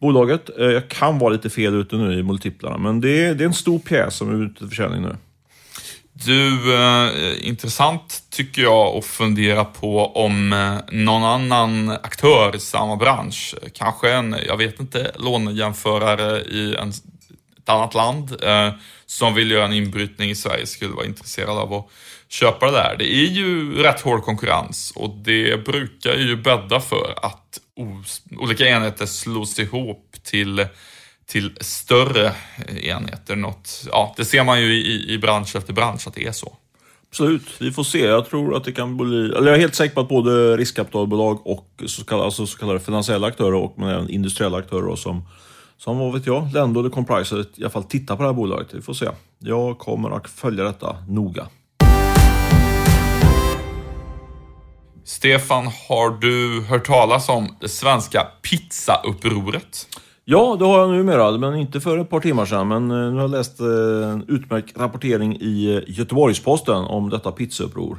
bolaget. 0.00 0.58
Eh, 0.58 0.66
jag 0.66 0.88
kan 0.88 1.18
vara 1.18 1.32
lite 1.32 1.50
fel 1.50 1.74
ute 1.74 1.96
nu 1.96 2.18
i 2.18 2.22
multiplarna, 2.22 2.78
men 2.78 3.00
det 3.00 3.24
är, 3.24 3.34
det 3.34 3.44
är 3.44 3.46
en 3.46 3.54
stor 3.54 3.78
pjäs 3.78 4.14
som 4.16 4.30
är 4.30 4.44
ute 4.44 4.58
till 4.58 4.68
försäljning 4.68 5.02
nu. 5.02 5.16
Du, 6.12 6.74
eh, 6.74 7.48
intressant 7.48 8.22
tycker 8.30 8.62
jag 8.62 8.96
att 8.96 9.04
fundera 9.04 9.64
på 9.64 10.06
om 10.06 10.52
eh, 10.52 10.76
någon 10.92 11.24
annan 11.24 11.90
aktör 11.90 12.56
i 12.56 12.58
samma 12.58 12.96
bransch, 12.96 13.54
eh, 13.62 13.68
kanske 13.74 14.12
en, 14.12 14.36
jag 14.46 14.56
vet 14.56 14.80
inte, 14.80 15.12
lånejämförare 15.16 16.40
i 16.40 16.76
en, 16.76 16.88
ett 17.58 17.68
annat 17.68 17.94
land 17.94 18.36
eh, 18.42 18.72
som 19.06 19.34
vill 19.34 19.50
göra 19.50 19.64
en 19.64 19.72
inbrytning 19.72 20.30
i 20.30 20.34
Sverige 20.34 20.66
skulle 20.66 20.94
vara 20.94 21.06
intresserad 21.06 21.58
av 21.58 21.74
att 21.74 21.90
köpa 22.30 22.66
det 22.66 22.72
där. 22.72 22.96
Det 22.98 23.14
är 23.14 23.26
ju 23.26 23.74
rätt 23.82 24.00
hård 24.00 24.24
konkurrens 24.24 24.92
och 24.96 25.10
det 25.10 25.64
brukar 25.64 26.14
ju 26.14 26.36
bädda 26.36 26.80
för 26.80 27.14
att 27.22 27.60
olika 28.38 28.68
enheter 28.68 29.06
slås 29.06 29.58
ihop 29.58 30.16
till 30.22 30.66
till 31.30 31.56
större 31.60 32.32
enheter. 32.82 33.36
Något, 33.36 33.84
ja, 33.90 34.14
det 34.16 34.24
ser 34.24 34.44
man 34.44 34.60
ju 34.60 34.74
i, 34.74 35.12
i 35.12 35.18
bransch 35.18 35.56
efter 35.56 35.72
bransch 35.72 36.06
att 36.06 36.14
det 36.14 36.26
är 36.26 36.32
så. 36.32 36.56
Absolut, 37.08 37.42
vi 37.58 37.72
får 37.72 37.84
se. 37.84 38.04
Jag 38.04 38.26
tror 38.26 38.56
att 38.56 38.64
det 38.64 38.72
kan 38.72 38.96
bli... 38.96 39.24
Eller 39.24 39.46
jag 39.46 39.54
är 39.54 39.60
helt 39.60 39.74
säker 39.74 39.94
på 39.94 40.00
att 40.00 40.08
både 40.08 40.56
riskkapitalbolag 40.56 41.46
och 41.46 41.82
så 41.86 42.04
kallade, 42.04 42.24
alltså 42.24 42.46
så 42.46 42.58
kallade 42.58 42.80
finansiella 42.80 43.26
aktörer 43.26 43.54
och 43.54 43.74
men 43.76 43.88
även 43.88 44.10
industriella 44.10 44.58
aktörer 44.58 44.96
som, 44.96 45.22
som 45.78 45.98
vad 45.98 46.12
vet 46.12 46.26
jag, 46.26 46.52
Lendo 46.54 46.80
eller 46.80 46.90
Compriser 46.90 47.40
i 47.56 47.62
alla 47.62 47.70
fall 47.70 47.84
tittar 47.84 48.16
på 48.16 48.22
det 48.22 48.28
här 48.28 48.34
bolaget. 48.34 48.74
Vi 48.74 48.82
får 48.82 48.94
se. 48.94 49.08
Jag 49.38 49.78
kommer 49.78 50.10
att 50.10 50.30
följa 50.30 50.64
detta 50.64 50.96
noga. 51.08 51.46
Stefan, 55.10 55.66
har 55.88 56.10
du 56.10 56.62
hört 56.62 56.86
talas 56.86 57.28
om 57.28 57.56
det 57.60 57.68
svenska 57.68 58.26
pizzaupproret? 58.42 59.86
Ja, 60.24 60.56
det 60.58 60.64
har 60.64 60.78
jag 60.78 60.90
numera, 60.90 61.38
men 61.38 61.54
inte 61.54 61.80
för 61.80 61.98
ett 61.98 62.10
par 62.10 62.20
timmar 62.20 62.46
sedan. 62.46 62.68
Men 62.68 62.90
eh, 62.90 62.96
nu 62.96 63.14
har 63.14 63.20
jag 63.20 63.30
läst 63.30 63.60
eh, 63.60 64.10
en 64.10 64.24
utmärkt 64.28 64.78
rapportering 64.78 65.36
i 65.40 65.74
eh, 65.74 65.82
Göteborgs-Posten 65.86 66.84
om 66.84 67.10
detta 67.10 67.32
pizzauppror. 67.32 67.98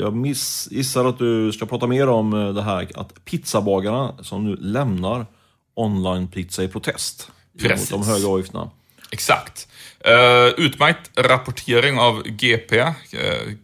Jag 0.00 0.26
gissar 0.70 1.04
att 1.04 1.18
du 1.18 1.52
ska 1.52 1.66
prata 1.66 1.86
mer 1.86 2.08
om 2.08 2.30
det 2.54 2.62
här 2.62 2.88
att 2.94 3.24
pizzabagarna 3.24 4.14
som 4.22 4.44
nu 4.44 4.56
lämnar 4.56 5.26
online-pizza 5.74 6.64
i 6.64 6.68
protest 6.68 7.30
Precis. 7.58 7.92
mot 7.92 8.06
de 8.06 8.12
höga 8.12 8.28
avgifterna. 8.28 8.70
Exakt. 9.10 9.68
Uh, 10.08 10.54
utmärkt 10.56 11.10
rapportering 11.16 11.98
av 11.98 12.22
GP 12.22 12.80
uh, 12.80 12.86
eh, 12.86 12.94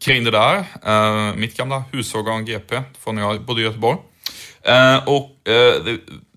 kring 0.01 0.25
det 0.25 0.31
där. 0.31 0.65
Uh, 0.87 1.37
mitt 1.37 1.57
gamla 1.57 1.85
husorgan 1.93 2.45
GP 2.45 2.83
från 3.05 3.15
när 3.15 3.23
jag 3.23 3.43
bodde 3.43 3.61
i 3.61 3.65
Göteborg. 3.65 3.99
och 5.07 5.31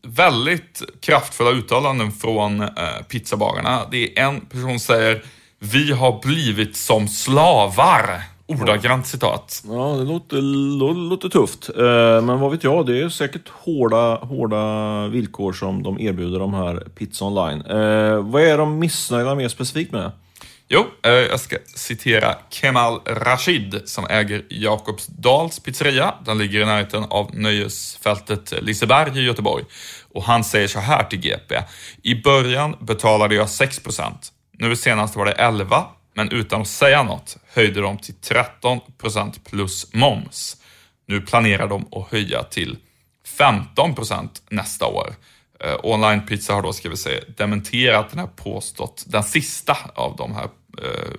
väldigt 0.07 0.81
kraftfulla 1.01 1.51
uttalanden 1.51 2.11
från 2.11 2.69
pizzabagarna. 3.09 3.87
Det 3.91 4.19
är 4.19 4.23
en 4.23 4.41
person 4.41 4.69
som 4.69 4.79
säger 4.79 5.23
Vi 5.59 5.91
har 5.91 6.21
blivit 6.21 6.75
som 6.75 7.07
slavar. 7.07 8.23
Ordagrant 8.47 9.07
citat. 9.07 9.63
Ja, 9.67 9.95
det 9.97 10.03
låter, 10.03 10.41
låter 11.09 11.29
tufft. 11.29 11.69
Eh, 11.77 12.21
men 12.21 12.39
vad 12.39 12.51
vet 12.51 12.63
jag, 12.63 12.85
det 12.85 13.01
är 13.01 13.09
säkert 13.09 13.49
hårda, 13.49 14.15
hårda 14.15 15.07
villkor 15.07 15.53
som 15.53 15.83
de 15.83 15.99
erbjuder 15.99 16.39
de 16.39 16.53
här 16.53 16.75
Pizza 16.95 17.25
Online. 17.25 17.61
Eh, 17.61 18.19
vad 18.19 18.41
är 18.41 18.57
de 18.57 18.79
missnöjda 18.79 19.35
med 19.35 19.51
specifikt 19.51 19.91
med? 19.91 20.11
Jo, 20.67 20.85
eh, 21.03 21.11
jag 21.11 21.39
ska 21.39 21.57
citera 21.75 22.35
Kemal 22.49 22.99
Rashid 23.05 23.81
som 23.85 24.05
äger 24.09 24.45
Jakobsdals 24.49 25.59
pizzeria. 25.59 26.13
Den 26.25 26.37
ligger 26.37 26.61
i 26.61 26.65
närheten 26.65 27.03
av 27.03 27.29
nöjesfältet 27.33 28.53
Liseberg 28.61 29.19
i 29.19 29.23
Göteborg. 29.23 29.63
Och 30.13 30.23
han 30.23 30.43
säger 30.43 30.67
så 30.67 30.79
här 30.79 31.03
till 31.03 31.19
GP. 31.19 31.55
I 32.03 32.15
början 32.15 32.75
betalade 32.79 33.35
jag 33.35 33.47
6% 33.47 34.11
Nu 34.51 34.75
senast 34.75 35.15
var 35.15 35.25
det 35.25 35.31
11 35.31 35.83
men 36.15 36.31
utan 36.31 36.61
att 36.61 36.67
säga 36.67 37.03
något 37.03 37.37
höjde 37.53 37.81
de 37.81 37.97
till 37.97 38.13
13 38.13 38.79
procent 38.97 39.43
plus 39.43 39.93
moms. 39.93 40.57
Nu 41.07 41.21
planerar 41.21 41.67
de 41.67 41.85
att 41.91 42.11
höja 42.11 42.43
till 42.43 42.77
15 43.37 43.95
procent 43.95 44.41
nästa 44.49 44.85
år. 44.85 45.15
Eh, 45.59 45.75
Online 45.83 46.25
Pizza 46.25 46.53
har 46.53 46.61
då, 46.61 46.73
ska 46.73 46.89
vi 46.89 46.97
säga, 46.97 47.21
dementerat 47.37 48.09
den 48.09 48.19
här 48.19 48.27
påstått, 48.27 49.03
den 49.07 49.23
sista 49.23 49.77
av 49.95 50.15
de 50.15 50.35
här, 50.35 50.49
eh, 50.83 51.11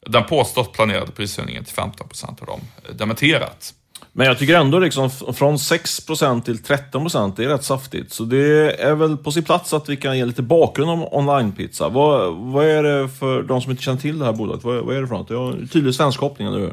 den 0.00 0.24
påstått 0.24 0.72
planerade 0.72 1.12
prishöjningen 1.12 1.64
till 1.64 1.74
15 1.74 2.08
har 2.40 2.46
de 2.46 2.60
eh, 2.84 2.94
dementerat. 2.94 3.74
Men 4.16 4.26
jag 4.26 4.38
tycker 4.38 4.54
ändå 4.54 4.78
liksom 4.78 5.10
från 5.10 5.56
6% 5.56 6.42
till 6.42 6.56
13% 6.56 7.32
det 7.36 7.44
är 7.44 7.48
rätt 7.48 7.64
saftigt. 7.64 8.12
Så 8.12 8.24
det 8.24 8.72
är 8.82 8.94
väl 8.94 9.16
på 9.16 9.32
sin 9.32 9.44
plats 9.44 9.72
att 9.72 9.88
vi 9.88 9.96
kan 9.96 10.18
ge 10.18 10.24
lite 10.24 10.42
bakgrund 10.42 10.90
om 10.90 11.08
onlinepizza. 11.10 11.88
Vad, 11.88 12.34
vad 12.34 12.64
är 12.64 12.82
det 12.82 13.08
för 13.08 13.42
de 13.42 13.60
som 13.60 13.70
inte 13.70 13.82
känner 13.82 14.00
till 14.00 14.18
det 14.18 14.24
här 14.24 14.32
bolaget? 14.32 14.64
Vad, 14.64 14.84
vad 14.84 14.96
är 14.96 15.00
det 15.00 15.08
för 15.08 15.14
något? 15.14 15.30
Jag 15.30 15.38
har 15.38 15.52
en 15.52 15.68
tydlig 15.68 15.94
svenskkoppling, 15.94 16.48
eller 16.48 16.58
hur? 16.58 16.72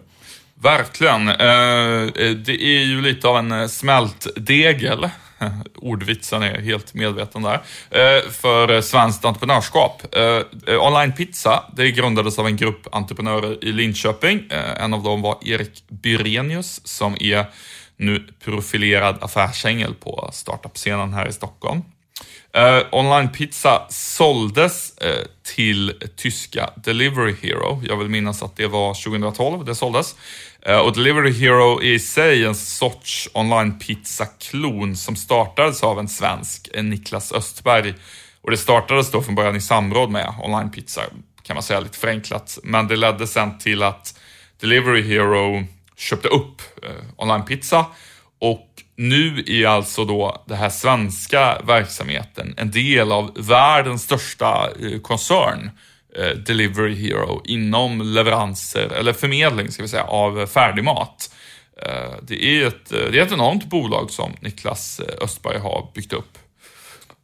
Verkligen. 0.62 1.30
Eh, 1.30 2.26
eh, 2.26 2.36
det 2.36 2.64
är 2.64 2.84
ju 2.84 3.02
lite 3.02 3.28
av 3.28 3.38
en 3.38 3.52
eh, 3.52 3.68
smältdegel 3.68 5.10
ordvitsen 5.76 6.44
är 6.44 6.62
helt 6.62 6.94
medveten 6.94 7.42
där, 7.42 7.62
eh, 7.90 8.30
för 8.32 8.82
svenskt 8.82 9.26
entreprenörskap. 9.26 10.16
Eh, 10.16 10.74
eh, 10.74 10.88
Online 10.88 11.14
Pizza, 11.14 11.64
det 11.76 11.92
grundades 11.92 12.40
av 12.40 12.48
en 12.48 12.58
grupp 12.58 12.88
entreprenörer 12.92 13.64
i 13.64 13.72
Linköping. 13.72 14.44
En 14.78 14.94
av 14.94 15.04
dem 15.04 15.22
var 15.22 15.38
Erik 15.42 15.84
Byrenius 15.88 16.88
som 16.88 17.18
är 17.20 17.46
nu 17.98 18.28
profilerad 18.44 19.18
affärsängel 19.22 19.94
på 19.94 20.30
startup-scenen 20.34 21.14
här 21.14 21.28
i 21.28 21.34
Stockholm. 21.34 21.82
Uh, 22.58 22.88
Online 22.92 23.30
Pizza 23.30 23.86
såldes 23.90 24.94
uh, 25.04 25.26
till 25.56 25.94
tyska 26.16 26.70
Delivery 26.76 27.36
Hero. 27.42 27.82
Jag 27.88 27.98
vill 27.98 28.10
minnas 28.10 28.44
att 28.44 28.56
det 28.56 28.68
var 28.68 28.94
2012 28.94 29.66
det 29.66 29.76
såldes. 29.76 30.16
Uh, 30.70 30.78
och 30.78 30.94
Delivery 30.94 31.32
Hero 31.32 31.82
är 31.82 31.94
i 31.94 32.00
sig 32.00 32.46
en 32.46 32.56
sorts 32.56 33.30
online 33.34 33.80
pizza-klon 33.80 34.96
som 34.96 35.16
startades 35.16 35.84
av 35.84 36.00
en 36.00 36.08
svensk, 36.08 36.70
Niklas 36.76 37.32
Östberg. 37.32 37.94
Och 38.42 38.52
det 38.52 38.58
startades 38.58 39.12
då 39.12 39.22
från 39.22 39.36
början 39.36 39.56
i 39.56 39.62
samråd 39.62 40.10
med 40.10 40.34
Online 40.44 40.72
Pizza, 40.72 41.02
kan 41.44 41.54
man 41.54 41.64
säga 41.64 41.80
lite 41.80 41.98
förenklat. 41.98 42.60
Men 42.64 42.88
det 42.88 42.96
ledde 42.96 43.28
sen 43.28 43.58
till 43.58 43.84
att 43.84 44.20
Delivery 44.62 45.02
Hero 45.02 45.64
köpte 45.98 46.28
upp 46.28 46.62
Online 47.18 47.46
Pizza 47.46 47.86
och 48.40 48.81
nu 48.96 49.44
är 49.48 49.68
alltså 49.68 50.06
då 50.06 50.44
den 50.48 50.58
här 50.58 50.70
svenska 50.70 51.62
verksamheten 51.68 52.54
en 52.58 52.72
del 52.72 53.12
av 53.12 53.32
världens 53.36 54.04
största 54.04 54.70
eh, 54.82 55.00
koncern, 55.00 55.72
eh, 56.16 56.38
Delivery 56.38 56.96
Hero, 56.96 57.42
inom 57.46 58.02
leveranser, 58.02 58.94
eller 58.94 59.14
förmedling 59.14 59.72
ska 59.72 59.84
vi 59.84 59.90
säga, 59.90 60.04
av 60.04 60.46
färdigmat. 60.46 61.34
Eh, 61.82 62.12
det 62.22 62.44
är 62.44 62.68
ett, 62.68 62.90
det 62.90 63.20
är 63.20 63.24
ett 63.24 63.32
enormt 63.32 63.70
bolag 63.70 64.12
som 64.12 64.32
Niklas 64.40 65.02
Östberg 65.22 65.60
har 65.60 65.92
byggt 65.96 66.14
upp. 66.14 66.38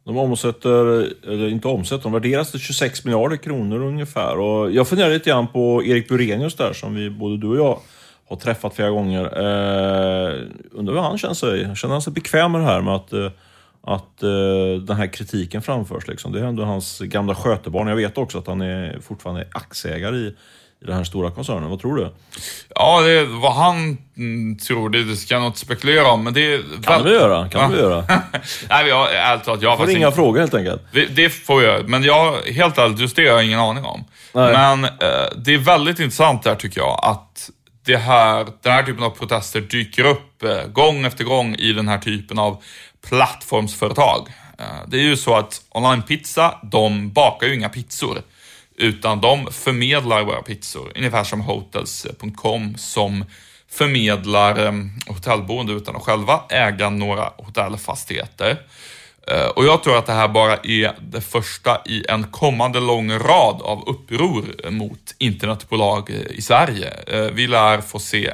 De 0.04 0.16
omsätter, 0.16 0.84
eller 1.26 1.48
inte 1.48 1.68
omsätter, 1.68 2.02
de 2.02 2.12
värderas 2.12 2.50
till 2.50 2.60
26 2.60 3.04
miljarder 3.04 3.36
kronor 3.36 3.82
ungefär. 3.82 4.38
Och 4.38 4.72
jag 4.72 4.88
funderar 4.88 5.10
lite 5.10 5.30
grann 5.30 5.48
på 5.48 5.84
Erik 5.84 6.08
Burenius 6.08 6.54
där 6.54 6.72
som 6.72 6.94
vi, 6.94 7.10
både 7.10 7.38
du 7.38 7.48
och 7.48 7.56
jag 7.56 7.80
har 8.28 8.36
träffat 8.36 8.74
flera 8.74 8.90
gånger. 8.90 9.24
Eh, 9.24 10.34
undrar 10.72 10.94
hur 10.94 11.00
han 11.00 11.18
känner 11.18 11.34
sig? 11.34 11.76
Känner 11.76 11.94
han 11.94 12.02
sig 12.02 12.12
bekväm 12.12 12.52
med 12.52 12.60
det 12.60 12.66
här 12.66 12.80
med 12.80 12.94
att, 12.94 13.12
eh, 13.12 13.30
att 13.82 14.22
eh, 14.22 14.82
den 14.82 14.96
här 14.96 15.12
kritiken 15.12 15.62
framförs? 15.62 16.08
Liksom? 16.08 16.32
Det 16.32 16.40
är 16.40 16.44
ändå 16.44 16.64
hans 16.64 16.98
gamla 16.98 17.34
skötebarn. 17.34 17.88
Jag 17.88 17.96
vet 17.96 18.18
också 18.18 18.38
att 18.38 18.46
han 18.46 18.60
är 18.60 19.00
fortfarande 19.00 19.48
aktieägare 19.52 20.16
i, 20.16 20.26
i 20.82 20.84
den 20.86 20.96
här 20.96 21.04
stora 21.04 21.30
koncernen. 21.30 21.70
Vad 21.70 21.80
tror 21.80 21.96
du? 21.96 22.10
Ja, 22.74 23.00
det, 23.00 23.24
vad 23.24 23.54
han 23.54 23.98
mm, 24.16 24.58
tror, 24.58 24.90
det, 24.90 25.16
ska 25.16 25.34
jag 25.34 25.40
nog 25.40 25.48
inte 25.48 25.60
spekulera 25.60 26.10
om. 26.10 26.24
Men 26.24 26.32
det 26.34 26.60
kan 26.82 27.04
vi 27.04 27.10
göra. 27.10 27.48
Kan 27.48 27.60
ja. 27.60 27.68
vi 27.68 27.76
göra. 27.76 28.04
Nej, 28.68 28.88
jag, 28.88 29.14
ärligt 29.14 29.44
talat, 29.44 29.62
jag 29.62 29.70
har 29.70 29.76
faktiskt... 29.76 29.98
inga 29.98 30.12
frågor 30.12 30.40
helt 30.40 30.54
enkelt. 30.54 30.82
Det, 30.92 31.06
det 31.06 31.30
får 31.30 31.62
jag, 31.62 31.88
men 31.88 32.02
jag, 32.02 32.32
helt 32.32 32.78
ärligt, 32.78 32.98
just 32.98 33.16
det 33.16 33.28
har 33.28 33.34
jag 33.34 33.44
ingen 33.44 33.60
aning 33.60 33.84
om. 33.84 34.04
Nej. 34.32 34.52
Men 34.52 34.84
eh, 34.84 34.90
det 35.36 35.54
är 35.54 35.58
väldigt 35.58 35.98
intressant 35.98 36.42
där 36.42 36.54
tycker 36.54 36.80
jag, 36.80 37.00
att 37.02 37.50
det 37.88 37.96
här, 37.96 38.46
den 38.62 38.72
här 38.72 38.82
typen 38.82 39.02
av 39.02 39.10
protester 39.10 39.60
dyker 39.60 40.04
upp 40.04 40.42
eh, 40.42 40.66
gång 40.66 41.04
efter 41.04 41.24
gång 41.24 41.54
i 41.54 41.72
den 41.72 41.88
här 41.88 41.98
typen 41.98 42.38
av 42.38 42.62
plattformsföretag. 43.08 44.28
Eh, 44.58 44.88
det 44.88 44.96
är 44.96 45.02
ju 45.02 45.16
så 45.16 45.34
att 45.34 45.60
online 45.70 46.02
pizza, 46.02 46.58
de 46.62 47.12
bakar 47.12 47.46
ju 47.46 47.54
inga 47.54 47.68
pizzor. 47.68 48.22
utan 48.76 49.20
de 49.20 49.52
förmedlar 49.52 50.24
våra 50.24 50.42
pizzor, 50.42 50.92
ungefär 50.96 51.24
som 51.24 51.40
hotels.com 51.40 52.76
som 52.76 53.24
förmedlar 53.70 54.66
eh, 54.66 54.72
hotellboende 55.06 55.72
utan 55.72 55.96
att 55.96 56.02
själva 56.02 56.44
äga 56.48 56.90
några 56.90 57.32
hotellfastigheter. 57.36 58.58
Eh, 59.30 59.46
och 59.46 59.64
jag 59.64 59.82
tror 59.82 59.98
att 59.98 60.06
det 60.06 60.12
här 60.12 60.28
bara 60.28 60.56
är 60.56 60.92
det 61.00 61.20
första 61.20 61.80
i 61.86 62.04
en 62.08 62.24
kommande 62.24 62.80
lång 62.80 63.12
rad 63.12 63.62
av 63.62 63.88
uppror 63.88 64.70
mot 64.70 65.14
internetbolag 65.18 66.10
i 66.30 66.42
Sverige. 66.42 66.92
Eh, 67.06 67.32
vi 67.32 67.46
lär 67.46 67.80
få 67.80 67.98
se 67.98 68.32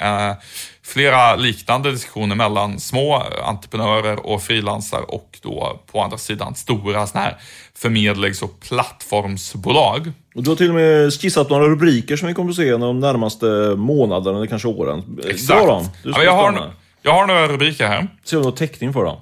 flera 0.82 1.36
liknande 1.36 1.90
diskussioner 1.90 2.36
mellan 2.36 2.80
små 2.80 3.22
entreprenörer 3.44 4.26
och 4.26 4.42
frilansar 4.42 5.14
och 5.14 5.38
då 5.42 5.80
på 5.92 6.00
andra 6.00 6.18
sidan 6.18 6.54
stora 6.54 7.06
sådana 7.06 7.26
här 7.26 7.36
förmedlings 7.74 8.42
och 8.42 8.60
plattformsbolag. 8.60 10.12
Och 10.34 10.42
du 10.42 10.50
har 10.50 10.56
till 10.56 10.68
och 10.68 10.74
med 10.74 11.12
skissat 11.12 11.50
några 11.50 11.68
rubriker 11.68 12.16
som 12.16 12.28
vi 12.28 12.34
kommer 12.34 12.50
att 12.50 12.56
se 12.56 12.70
de 12.70 13.00
närmaste 13.00 13.74
månaderna 13.76 14.36
eller 14.36 14.46
kanske 14.46 14.68
åren. 14.68 15.18
Exakt. 15.28 15.64
Dra 15.64 15.82
ja, 16.02 16.22
jag, 16.22 16.32
har, 16.32 16.70
jag 17.02 17.12
har 17.12 17.26
några 17.26 17.48
rubriker 17.48 17.86
här. 17.86 18.08
Se 18.24 18.36
om 18.36 18.42
du 18.42 18.48
har 18.48 18.56
täckning 18.56 18.92
för 18.92 19.04
dem. 19.04 19.16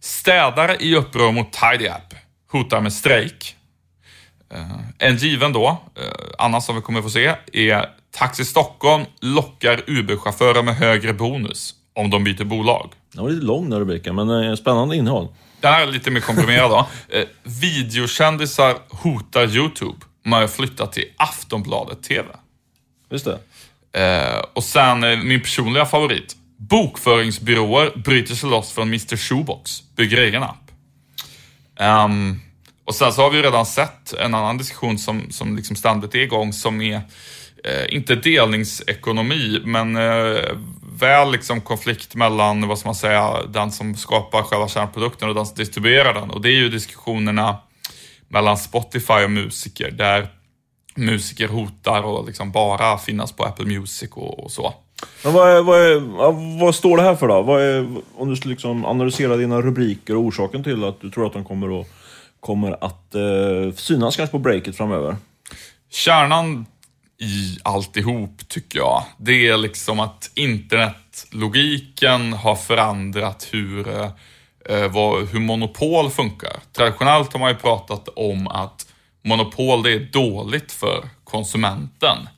Städare 0.00 0.76
i 0.80 0.94
uppror 0.94 1.32
mot 1.32 1.52
Tidy 1.52 1.88
App. 1.88 2.14
Hotar 2.52 2.80
med 2.80 2.92
strejk. 2.92 3.56
Uh, 4.54 4.80
en 4.98 5.16
given 5.16 5.52
då, 5.52 5.68
uh, 5.98 6.04
annan 6.38 6.62
som 6.62 6.76
vi 6.76 6.82
kommer 6.82 7.02
få 7.02 7.10
se, 7.10 7.34
är 7.52 7.88
Taxi 8.10 8.44
Stockholm 8.44 9.04
lockar 9.20 9.82
Uber-chaufförer 9.86 10.62
med 10.62 10.76
högre 10.76 11.12
bonus 11.12 11.74
om 11.94 12.10
de 12.10 12.24
byter 12.24 12.44
bolag. 12.44 12.92
Det 13.12 13.20
var 13.20 13.30
lite 13.30 13.46
lång 13.46 13.70
den 13.70 13.78
rubriken, 13.78 14.14
men 14.14 14.30
uh, 14.30 14.56
spännande 14.56 14.96
innehåll. 14.96 15.28
Den 15.60 15.72
här 15.72 15.82
är 15.82 15.86
lite 15.86 16.10
mer 16.10 16.20
komprimerad 16.20 16.70
då. 16.70 16.86
videokändisar 17.42 18.76
hotar 18.88 19.56
YouTube. 19.56 19.98
Man 20.24 20.40
har 20.40 20.48
flyttat 20.48 20.92
till 20.92 21.04
Aftonbladet 21.16 22.02
TV. 22.02 22.28
Just 23.10 23.26
det. 23.26 23.38
och 24.52 24.64
sen 24.64 25.00
min 25.28 25.40
personliga 25.40 25.86
favorit. 25.86 26.36
Bokföringsbyråer 26.58 27.92
bryter 27.96 28.34
sig 28.34 28.50
loss 28.50 28.72
från 28.72 28.88
Mr 28.88 29.16
Shoebox, 29.16 29.82
bygger 29.96 30.16
egen 30.16 30.42
app. 30.42 30.70
Um, 31.80 32.40
och 32.84 32.94
sen 32.94 33.12
så 33.12 33.22
har 33.22 33.30
vi 33.30 33.42
redan 33.42 33.66
sett 33.66 34.12
en 34.12 34.34
annan 34.34 34.58
diskussion 34.58 34.98
som, 34.98 35.30
som 35.30 35.56
liksom 35.56 35.76
ständigt 35.76 36.14
är 36.14 36.18
igång 36.18 36.52
som 36.52 36.80
är 36.80 37.00
eh, 37.64 37.94
inte 37.94 38.14
delningsekonomi, 38.14 39.60
men 39.64 39.96
eh, 39.96 40.42
väl 40.98 41.32
liksom 41.32 41.60
konflikt 41.60 42.14
mellan, 42.14 42.68
vad 42.68 42.78
ska 42.78 42.88
man 42.88 42.94
säga, 42.94 43.42
den 43.42 43.72
som 43.72 43.96
skapar 43.96 44.42
själva 44.42 44.68
kärnprodukten 44.68 45.28
och 45.28 45.34
den 45.34 45.46
som 45.46 45.56
distribuerar 45.56 46.14
den. 46.14 46.30
Och 46.30 46.40
det 46.40 46.48
är 46.48 46.56
ju 46.56 46.68
diskussionerna 46.68 47.56
mellan 48.28 48.58
Spotify 48.58 49.24
och 49.24 49.30
musiker, 49.30 49.90
där 49.90 50.28
musiker 50.94 51.48
hotar 51.48 52.20
att 52.20 52.26
liksom 52.26 52.52
bara 52.52 52.98
finnas 52.98 53.32
på 53.32 53.44
Apple 53.44 53.66
Music 53.78 54.10
och, 54.10 54.44
och 54.44 54.52
så. 54.52 54.74
Men 55.24 55.32
vad, 55.32 55.50
är, 55.50 55.62
vad, 55.62 55.80
är, 55.80 56.60
vad 56.60 56.74
står 56.74 56.96
det 56.96 57.02
här 57.02 57.14
för 57.14 57.28
då? 57.28 57.42
Vad 57.42 57.62
är, 57.62 57.96
om 58.16 58.30
du 58.30 58.36
skulle 58.36 58.52
liksom 58.52 58.84
analysera 58.84 59.36
dina 59.36 59.60
rubriker 59.60 60.16
och 60.16 60.22
orsaken 60.22 60.64
till 60.64 60.84
att 60.84 61.00
du 61.00 61.10
tror 61.10 61.26
att 61.26 61.32
de 61.32 61.44
kommer 61.44 61.80
att, 61.80 61.86
kommer 62.40 62.84
att 62.84 63.14
eh, 63.14 63.74
synas 63.76 64.16
kanske 64.16 64.32
på 64.32 64.38
breaket 64.38 64.76
framöver? 64.76 65.16
Kärnan 65.90 66.66
i 67.18 67.58
alltihop 67.62 68.48
tycker 68.48 68.78
jag, 68.78 69.04
det 69.18 69.48
är 69.48 69.56
liksom 69.56 70.00
att 70.00 70.30
internetlogiken 70.34 72.32
har 72.32 72.54
förändrat 72.56 73.48
hur, 73.52 73.88
eh, 73.88 74.10
eh, 74.70 74.92
vad, 74.92 75.28
hur 75.28 75.40
monopol 75.40 76.10
funkar. 76.10 76.56
Traditionellt 76.72 77.32
har 77.32 77.40
man 77.40 77.50
ju 77.50 77.56
pratat 77.56 78.08
om 78.08 78.48
att 78.48 78.86
monopol 79.24 79.82
det 79.82 79.92
är 79.92 80.00
dåligt 80.12 80.72
för 80.72 81.08
konsumenten. 81.24 82.28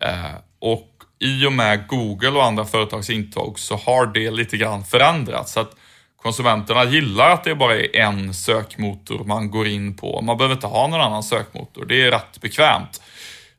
Eh, 0.00 0.34
och 0.58 0.91
i 1.22 1.46
och 1.46 1.52
med 1.52 1.86
Google 1.86 2.30
och 2.30 2.44
andra 2.44 2.64
företags 2.64 3.10
intåg 3.10 3.58
så 3.58 3.76
har 3.76 4.06
det 4.06 4.30
lite 4.30 4.56
grann 4.56 4.84
förändrats. 4.84 5.52
Så 5.52 5.60
att 5.60 5.76
konsumenterna 6.22 6.84
gillar 6.84 7.30
att 7.30 7.44
det 7.44 7.54
bara 7.54 7.76
är 7.76 7.96
en 7.96 8.34
sökmotor 8.34 9.24
man 9.24 9.50
går 9.50 9.66
in 9.66 9.96
på. 9.96 10.20
Man 10.22 10.36
behöver 10.36 10.54
inte 10.54 10.66
ha 10.66 10.86
någon 10.86 11.00
annan 11.00 11.22
sökmotor. 11.22 11.84
Det 11.84 12.02
är 12.02 12.10
rätt 12.10 12.40
bekvämt. 12.40 13.02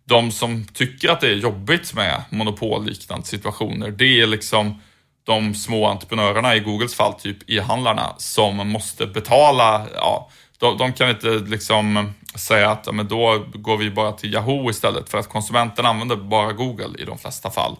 De 0.05 0.31
som 0.31 0.65
tycker 0.65 1.09
att 1.09 1.21
det 1.21 1.27
är 1.27 1.35
jobbigt 1.35 1.93
med 1.93 2.23
monopolliknande 2.29 3.25
situationer, 3.25 3.91
det 3.91 4.21
är 4.21 4.27
liksom 4.27 4.81
de 5.25 5.55
små 5.55 5.85
entreprenörerna, 5.85 6.55
i 6.55 6.59
Googles 6.59 6.95
fall 6.95 7.13
typ 7.13 7.49
e-handlarna, 7.49 8.15
som 8.17 8.55
måste 8.69 9.07
betala, 9.07 9.87
ja, 9.95 10.29
de, 10.59 10.77
de 10.77 10.93
kan 10.93 11.09
inte 11.09 11.27
liksom 11.29 12.13
säga 12.35 12.71
att 12.71 12.83
ja, 12.85 12.91
men 12.91 13.07
då 13.07 13.45
går 13.53 13.77
vi 13.77 13.91
bara 13.91 14.11
till 14.11 14.33
Yahoo 14.33 14.69
istället 14.69 15.09
för 15.09 15.17
att 15.17 15.29
konsumenten 15.29 15.85
använder 15.85 16.15
bara 16.15 16.51
Google 16.51 16.99
i 16.99 17.05
de 17.05 17.17
flesta 17.17 17.49
fall. 17.49 17.75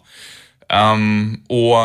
Um, 0.68 1.42
och 1.48 1.76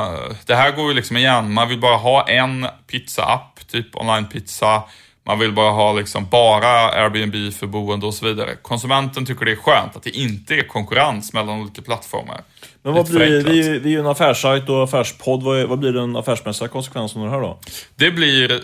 Det 0.45 0.55
här 0.55 0.71
går 0.71 0.87
ju 0.89 0.93
liksom 0.93 1.17
igen, 1.17 1.53
man 1.53 1.69
vill 1.69 1.79
bara 1.79 1.97
ha 1.97 2.27
en 2.27 2.67
pizza-app, 2.87 3.67
typ 3.67 3.95
online-pizza. 3.95 4.83
Man 5.23 5.39
vill 5.39 5.51
bara 5.51 5.71
ha 5.71 5.93
liksom 5.93 6.27
bara 6.31 6.89
Airbnb 6.89 7.53
för 7.53 7.67
boende 7.67 8.05
och 8.05 8.13
så 8.13 8.25
vidare. 8.25 8.55
Konsumenten 8.61 9.25
tycker 9.25 9.45
det 9.45 9.51
är 9.51 9.55
skönt 9.55 9.95
att 9.95 10.03
det 10.03 10.09
inte 10.09 10.55
är 10.55 10.67
konkurrens 10.67 11.33
mellan 11.33 11.61
olika 11.61 11.81
plattformar. 11.81 12.41
Men 12.81 12.93
vad 12.93 13.07
blir, 13.09 13.43
vi, 13.43 13.79
vi 13.79 13.89
är 13.89 13.93
ju 13.93 13.99
en 13.99 14.07
affärssajt 14.07 14.69
och 14.69 14.83
affärspodd. 14.83 15.43
Vad, 15.43 15.63
vad 15.67 15.79
blir 15.79 15.93
den 15.93 16.15
affärsmässiga 16.15 16.67
konsekvensen 16.67 17.21
av 17.21 17.27
det 17.27 17.33
här 17.33 17.41
då? 17.41 17.59
Det 17.95 18.11
blir 18.11 18.61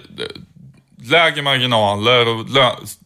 lägre 1.04 1.42
marginaler 1.42 2.28
och 2.28 2.46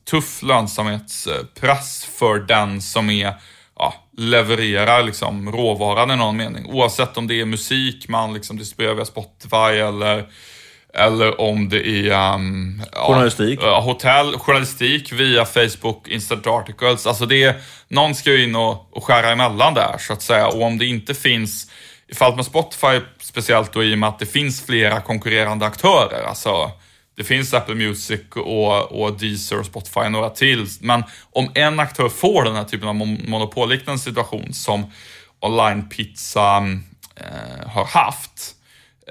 tuff 0.09 0.41
lönsamhetspress 0.41 2.05
för 2.05 2.39
den 2.39 2.81
som 2.81 3.09
är, 3.09 3.33
ja, 3.75 3.93
levererar 4.17 5.03
liksom 5.03 5.51
råvaran 5.51 6.11
i 6.11 6.15
någon 6.15 6.37
mening. 6.37 6.65
Oavsett 6.65 7.17
om 7.17 7.27
det 7.27 7.41
är 7.41 7.45
musik 7.45 8.07
man 8.07 8.33
liksom 8.33 8.57
distribuerar 8.57 8.95
via 8.95 9.05
Spotify 9.05 9.79
eller 9.79 10.25
eller 10.93 11.41
om 11.41 11.69
det 11.69 11.87
är 11.87 12.33
um, 12.35 12.81
journalistik. 12.93 13.59
Ja, 13.61 13.79
hotell, 13.79 14.37
journalistik 14.37 15.11
via 15.11 15.45
Facebook, 15.45 16.07
Instant 16.07 16.47
Articles. 16.47 17.07
Alltså 17.07 17.25
det 17.25 17.43
är, 17.43 17.55
någon 17.87 18.15
ska 18.15 18.31
ju 18.31 18.43
in 18.43 18.55
och, 18.55 18.97
och 18.97 19.03
skära 19.03 19.31
emellan 19.31 19.73
där 19.73 19.95
så 19.99 20.13
att 20.13 20.21
säga. 20.21 20.47
Och 20.47 20.61
om 20.61 20.77
det 20.77 20.85
inte 20.85 21.13
finns, 21.13 21.71
i 22.07 22.15
fallet 22.15 22.35
med 22.35 22.45
Spotify 22.45 22.99
speciellt 23.21 23.73
då 23.73 23.83
i 23.83 23.93
och 23.93 23.97
med 23.97 24.09
att 24.09 24.19
det 24.19 24.25
finns 24.25 24.65
flera 24.65 25.01
konkurrerande 25.01 25.65
aktörer. 25.65 26.23
Alltså 26.23 26.71
det 27.19 27.25
finns 27.25 27.53
Apple 27.53 27.75
Music 27.75 28.21
och, 28.35 28.91
och 28.91 29.19
Deezer 29.19 29.59
och 29.59 29.65
Spotify 29.65 29.99
och 29.99 30.11
några 30.11 30.29
till. 30.29 30.67
Men 30.81 31.03
om 31.31 31.51
en 31.55 31.79
aktör 31.79 32.09
får 32.09 32.43
den 32.43 32.55
här 32.55 32.63
typen 32.63 32.87
av 32.87 32.95
monopolliknande 32.95 34.01
situation 34.01 34.53
som 34.53 34.91
online-pizza 35.39 36.57
eh, 37.15 37.69
har 37.69 37.85
haft, 37.85 38.55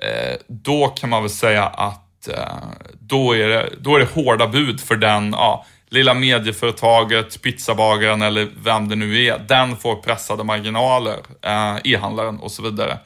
eh, 0.02 0.36
då 0.46 0.88
kan 0.88 1.10
man 1.10 1.22
väl 1.22 1.30
säga 1.30 1.66
att 1.66 2.28
eh, 2.28 2.68
då, 3.00 3.36
är 3.36 3.48
det, 3.48 3.72
då 3.80 3.96
är 3.96 3.98
det 3.98 4.14
hårda 4.14 4.46
bud 4.46 4.80
för 4.80 4.96
den 4.96 5.32
ja, 5.32 5.66
lilla 5.88 6.14
medieföretaget, 6.14 7.42
pizzabagaren 7.42 8.22
eller 8.22 8.48
vem 8.62 8.88
det 8.88 8.96
nu 8.96 9.24
är. 9.24 9.38
Den 9.38 9.76
får 9.76 9.96
pressade 9.96 10.44
marginaler, 10.44 11.18
eh, 11.42 11.76
e-handlaren 11.84 12.38
och 12.38 12.52
så 12.52 12.62
vidare. 12.62 12.98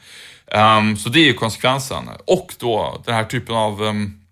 Um, 0.77 0.97
så 0.97 1.09
det 1.09 1.19
är 1.19 1.25
ju 1.25 1.33
konsekvensen. 1.33 2.09
Och 2.25 2.53
då 2.59 3.01
den 3.05 3.15
här 3.15 3.23
typen 3.23 3.55
av 3.55 3.81
um, 3.81 4.22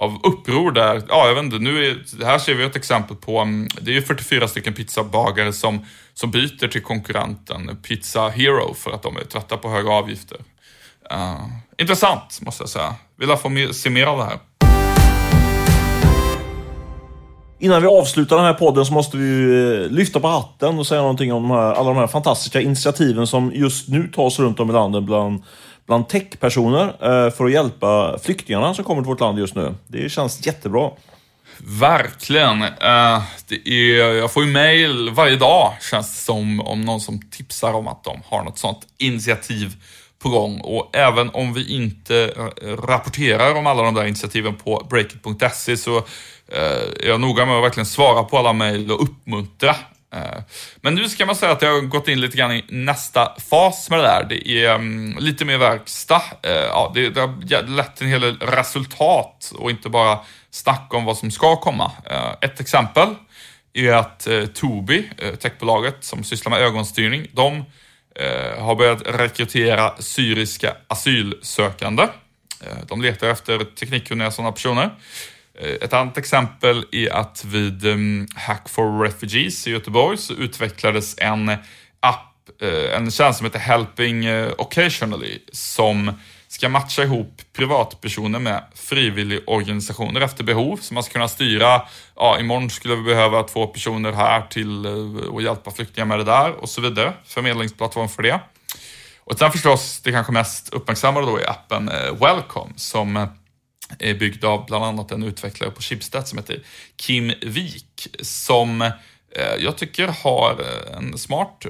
av 0.00 0.20
uppror 0.22 0.72
där. 0.72 1.02
Ja, 1.08 1.26
jag 1.28 1.34
vet 1.34 1.44
inte, 1.44 1.58
nu 1.58 1.86
är, 1.86 2.24
här 2.24 2.38
ser 2.38 2.54
vi 2.54 2.64
ett 2.64 2.76
exempel 2.76 3.16
på, 3.16 3.38
mm, 3.38 3.68
det 3.80 3.90
är 3.90 3.94
ju 3.94 4.02
44 4.02 4.48
stycken 4.48 4.74
pizzabagare 4.74 5.52
som, 5.52 5.86
som 6.14 6.30
byter 6.30 6.68
till 6.68 6.82
konkurrenten 6.82 7.76
Pizza 7.82 8.28
Hero 8.28 8.74
för 8.74 8.90
att 8.90 9.02
de 9.02 9.16
är 9.16 9.24
trötta 9.24 9.56
på 9.56 9.70
höga 9.70 9.90
avgifter. 9.90 10.38
Uh, 11.12 11.46
intressant, 11.78 12.40
måste 12.40 12.62
jag 12.62 12.68
säga. 12.68 12.94
Vill 13.16 13.36
få 13.36 13.48
mer, 13.48 13.72
se 13.72 13.90
mer 13.90 14.06
av 14.06 14.18
det 14.18 14.24
här. 14.24 14.38
Innan 17.58 17.82
vi 17.82 17.88
avslutar 17.88 18.36
den 18.36 18.44
här 18.44 18.54
podden 18.54 18.86
så 18.86 18.92
måste 18.92 19.16
vi 19.16 19.42
eh, 19.42 19.90
lyfta 19.90 20.20
på 20.20 20.28
hatten 20.28 20.78
och 20.78 20.86
säga 20.86 21.00
någonting 21.00 21.32
om 21.32 21.42
de 21.42 21.50
här, 21.50 21.72
alla 21.72 21.88
de 21.88 21.96
här 21.96 22.06
fantastiska 22.06 22.60
initiativen 22.60 23.26
som 23.26 23.52
just 23.54 23.88
nu 23.88 24.08
tas 24.14 24.38
runt 24.38 24.60
om 24.60 24.70
i 24.70 24.72
landet 24.72 25.02
bland 25.02 25.42
bland 25.90 26.08
techpersoner 26.08 26.86
eh, 26.86 27.32
för 27.32 27.44
att 27.44 27.52
hjälpa 27.52 28.18
flyktingarna 28.22 28.74
som 28.74 28.84
kommer 28.84 29.02
till 29.02 29.08
vårt 29.08 29.20
land 29.20 29.38
just 29.38 29.54
nu. 29.54 29.74
Det 29.86 30.08
känns 30.12 30.46
jättebra. 30.46 30.90
Verkligen. 31.58 32.62
Eh, 32.62 33.22
det 33.48 33.68
är, 33.68 34.14
jag 34.14 34.32
får 34.32 34.44
ju 34.44 34.52
mail 34.52 35.10
varje 35.10 35.36
dag, 35.36 35.72
känns 35.90 36.14
det 36.14 36.22
som, 36.22 36.60
om 36.60 36.80
någon 36.80 37.00
som 37.00 37.22
tipsar 37.30 37.72
om 37.72 37.88
att 37.88 38.04
de 38.04 38.22
har 38.24 38.44
något 38.44 38.58
sånt 38.58 38.86
initiativ 38.98 39.76
på 40.22 40.28
gång. 40.28 40.60
Och 40.60 40.90
även 40.96 41.30
om 41.30 41.52
vi 41.54 41.74
inte 41.74 42.32
eh, 42.36 42.66
rapporterar 42.66 43.54
om 43.54 43.66
alla 43.66 43.82
de 43.82 43.94
där 43.94 44.04
initiativen 44.04 44.54
på 44.54 44.86
breakit.se 44.90 45.76
så 45.76 46.02
är 47.02 47.08
jag 47.08 47.20
noga 47.20 47.46
med 47.46 47.56
att 47.56 47.64
verkligen 47.64 47.86
svara 47.86 48.24
på 48.24 48.38
alla 48.38 48.52
mail 48.52 48.92
och 48.92 49.02
uppmuntra 49.02 49.76
Eh, 50.12 50.42
men 50.80 50.94
nu 50.94 51.08
ska 51.08 51.26
man 51.26 51.36
säga 51.36 51.52
att 51.52 51.62
jag 51.62 51.72
har 51.72 51.80
gått 51.80 52.08
in 52.08 52.20
lite 52.20 52.36
grann 52.36 52.52
i 52.52 52.64
nästa 52.68 53.40
fas 53.50 53.90
med 53.90 53.98
det 53.98 54.02
där. 54.02 54.26
Det 54.28 54.48
är 54.48 54.74
um, 54.74 55.16
lite 55.18 55.44
mer 55.44 55.58
verkstad. 55.58 56.22
Uh, 56.46 56.52
ja, 56.52 56.92
det, 56.94 57.10
det 57.10 57.20
har 57.20 57.66
lett 57.66 57.96
till 57.96 58.06
en 58.06 58.12
hel 58.12 58.20
del 58.20 58.38
resultat 58.38 59.52
och 59.54 59.70
inte 59.70 59.88
bara 59.88 60.18
snack 60.50 60.94
om 60.94 61.04
vad 61.04 61.18
som 61.18 61.30
ska 61.30 61.56
komma. 61.56 61.92
Uh, 62.10 62.34
ett 62.40 62.60
exempel 62.60 63.08
är 63.72 63.92
att 63.92 64.26
uh, 64.30 64.46
Tobii, 64.46 65.10
techbolaget 65.40 65.96
som 66.00 66.24
sysslar 66.24 66.50
med 66.50 66.60
ögonstyrning, 66.60 67.26
de 67.32 67.64
har 68.58 68.74
börjat 68.74 69.02
rekrytera 69.06 69.94
syriska 69.98 70.76
asylsökande. 70.88 72.08
De 72.86 73.02
letar 73.02 73.28
efter 73.28 73.64
teknikkunniga 73.64 74.30
sådana 74.30 74.52
personer. 74.52 74.90
Eh, 75.60 75.74
ett 75.80 75.92
annat 75.92 76.18
exempel 76.18 76.86
är 76.92 77.12
att 77.12 77.44
vid 77.44 77.86
ehm, 77.86 78.26
Hack 78.34 78.68
for 78.68 79.02
Refugees 79.04 79.66
i 79.66 79.70
Göteborg 79.70 80.16
så 80.16 80.32
utvecklades 80.32 81.14
en 81.18 81.48
app, 82.00 82.62
eh, 82.62 82.96
en 82.96 83.10
tjänst 83.10 83.38
som 83.38 83.44
heter 83.44 83.58
Helping 83.58 84.24
eh, 84.24 84.52
Occasionally 84.58 85.38
som 85.52 86.12
ska 86.48 86.68
matcha 86.68 87.02
ihop 87.02 87.42
privatpersoner 87.52 88.38
med 88.38 88.64
frivilligorganisationer 88.74 90.20
efter 90.20 90.44
behov. 90.44 90.76
Så 90.76 90.94
man 90.94 91.02
ska 91.02 91.12
kunna 91.12 91.28
styra, 91.28 91.82
ja 92.16 92.40
imorgon 92.40 92.70
skulle 92.70 92.94
vi 92.94 93.02
behöva 93.02 93.42
två 93.42 93.66
personer 93.66 94.12
här 94.12 94.42
till 94.42 94.86
att 95.36 95.42
hjälpa 95.42 95.70
flyktingar 95.70 96.06
med 96.06 96.18
det 96.18 96.24
där 96.24 96.50
och 96.50 96.68
så 96.68 96.80
vidare. 96.80 97.12
Förmedlingsplattform 97.24 98.08
för 98.08 98.22
det. 98.22 98.40
Och 99.24 99.38
sen 99.38 99.52
förstås 99.52 100.00
det 100.00 100.12
kanske 100.12 100.32
mest 100.32 100.68
uppmärksammade 100.72 101.26
då 101.26 101.36
är 101.36 101.50
appen 101.50 101.90
Welcome 102.20 102.72
som 102.76 103.28
är 103.98 104.14
byggd 104.14 104.44
av 104.44 104.66
bland 104.66 104.84
annat 104.84 105.12
en 105.12 105.22
utvecklare 105.22 105.70
på 105.70 105.82
Schibsted 105.82 106.28
som 106.28 106.38
heter 106.38 106.62
Kim 106.96 107.32
Wik 107.42 108.08
som 108.20 108.82
eh, 108.82 109.54
jag 109.58 109.76
tycker 109.76 110.08
har 110.08 110.50
eh, 110.50 110.96
en 110.96 111.18
smart 111.18 111.66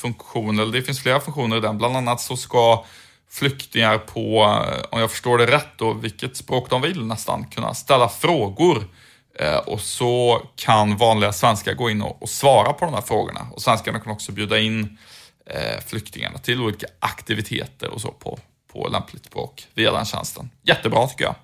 funktion, 0.00 0.58
eller 0.58 0.72
det 0.72 0.82
finns 0.82 1.00
flera 1.00 1.20
funktioner 1.20 1.56
i 1.56 1.60
den. 1.60 1.78
Bland 1.78 1.96
annat 1.96 2.20
så 2.20 2.36
ska 2.36 2.84
flyktingar 3.30 3.98
på, 3.98 4.42
eh, 4.42 4.84
om 4.90 5.00
jag 5.00 5.10
förstår 5.10 5.38
det 5.38 5.46
rätt 5.46 5.78
då, 5.78 5.92
vilket 5.92 6.36
språk 6.36 6.70
de 6.70 6.82
vill 6.82 7.04
nästan, 7.04 7.46
kunna 7.46 7.74
ställa 7.74 8.08
frågor 8.08 8.88
och 9.66 9.80
så 9.80 10.42
kan 10.56 10.96
vanliga 10.96 11.32
svenskar 11.32 11.74
gå 11.74 11.90
in 11.90 12.02
och, 12.02 12.28
svara 12.28 12.72
på 12.72 12.84
de 12.84 12.94
här 12.94 13.00
frågorna. 13.00 13.46
Och 13.52 13.62
svenskarna 13.62 14.00
kan 14.00 14.12
också 14.12 14.32
bjuda 14.32 14.58
in 14.58 14.98
flyktingarna 15.86 16.38
till 16.38 16.60
olika 16.60 16.86
aktiviteter 17.00 17.88
och 17.88 18.00
så 18.00 18.08
på, 18.08 18.38
på 18.72 18.88
lämpligt 18.88 19.26
språk 19.26 19.66
via 19.74 19.92
den 19.92 20.04
tjänsten. 20.04 20.50
Jättebra 20.62 21.06
tycker 21.06 21.24
jag. 21.24 21.34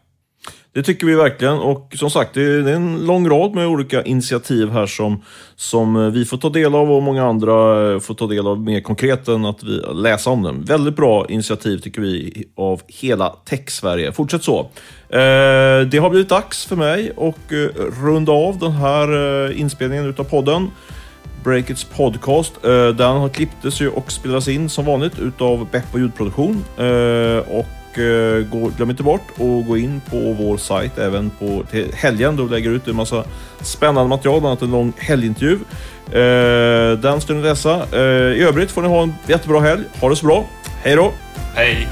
Det 0.79 0.83
tycker 0.83 1.07
vi 1.07 1.15
verkligen 1.15 1.59
och 1.59 1.93
som 1.97 2.11
sagt 2.11 2.35
det 2.35 2.43
är 2.43 2.69
en 2.69 3.07
lång 3.07 3.29
rad 3.29 3.55
med 3.55 3.67
olika 3.67 4.03
initiativ 4.03 4.71
här 4.71 4.87
som, 4.87 5.23
som 5.57 6.13
vi 6.13 6.25
får 6.25 6.37
ta 6.37 6.49
del 6.49 6.75
av 6.75 6.93
och 6.93 7.03
många 7.03 7.25
andra 7.27 7.53
eh, 7.93 8.01
får 8.01 8.15
ta 8.15 8.27
del 8.27 8.47
av 8.47 8.61
mer 8.61 8.81
konkret 8.81 9.29
än 9.29 9.45
att 9.45 9.63
vi 9.63 9.83
läsa 9.95 10.31
om 10.31 10.43
dem. 10.43 10.65
Väldigt 10.65 10.97
bra 10.97 11.27
initiativ 11.29 11.79
tycker 11.79 12.01
vi 12.01 12.45
av 12.57 12.83
hela 12.87 13.29
Tech-Sverige. 13.29 14.13
Fortsätt 14.13 14.43
så. 14.43 14.61
Eh, 15.09 15.81
det 15.91 15.99
har 15.99 16.11
blivit 16.11 16.29
dags 16.29 16.67
för 16.67 16.77
mig 16.77 17.11
att 17.17 17.53
eh, 17.53 17.83
runda 18.03 18.33
av 18.33 18.59
den 18.59 18.73
här 18.73 19.53
inspelningen 19.53 20.07
utav 20.07 20.25
podden. 20.25 20.71
Breakits 21.45 21.85
podcast. 21.85 22.63
Den 22.63 23.17
har 23.17 23.29
klipptes 23.29 23.81
ju 23.81 23.89
och 23.89 24.13
spelades 24.13 24.49
in 24.49 24.69
som 24.69 24.85
vanligt 24.85 25.19
utav 25.19 25.69
Beppo 25.73 25.99
ljudproduktion. 25.99 26.65
Och 27.47 27.67
Eh, 27.99 28.45
gå, 28.51 28.71
glöm 28.77 28.91
inte 28.91 29.03
bort 29.03 29.31
att 29.31 29.67
gå 29.67 29.77
in 29.77 30.01
på 30.11 30.33
vår 30.33 30.57
sajt 30.57 30.99
även 30.99 31.31
på 31.31 31.65
till 31.71 31.93
helgen 31.95 32.37
då 32.37 32.45
vi 32.45 32.51
lägger 32.51 32.71
ut 32.71 32.89
en 32.89 32.97
massa 32.97 33.25
spännande 33.61 34.09
material, 34.09 34.41
bland 34.41 34.51
annat 34.51 34.63
en 34.63 34.71
lång 34.71 34.93
helgintervju. 34.97 35.59
Eh, 36.07 36.99
den 36.99 37.21
ska 37.21 37.33
ni 37.33 37.43
läsa. 37.43 37.87
Eh, 37.93 38.39
I 38.39 38.43
övrigt 38.43 38.71
får 38.71 38.83
ni 38.83 38.89
ha 38.89 39.03
en 39.03 39.15
jättebra 39.27 39.61
helg. 39.61 39.83
Ha 40.01 40.09
det 40.09 40.17
så 40.17 40.27
bra. 40.27 40.45
Hej 40.83 40.97
då! 40.97 41.13
Hej! 41.55 41.89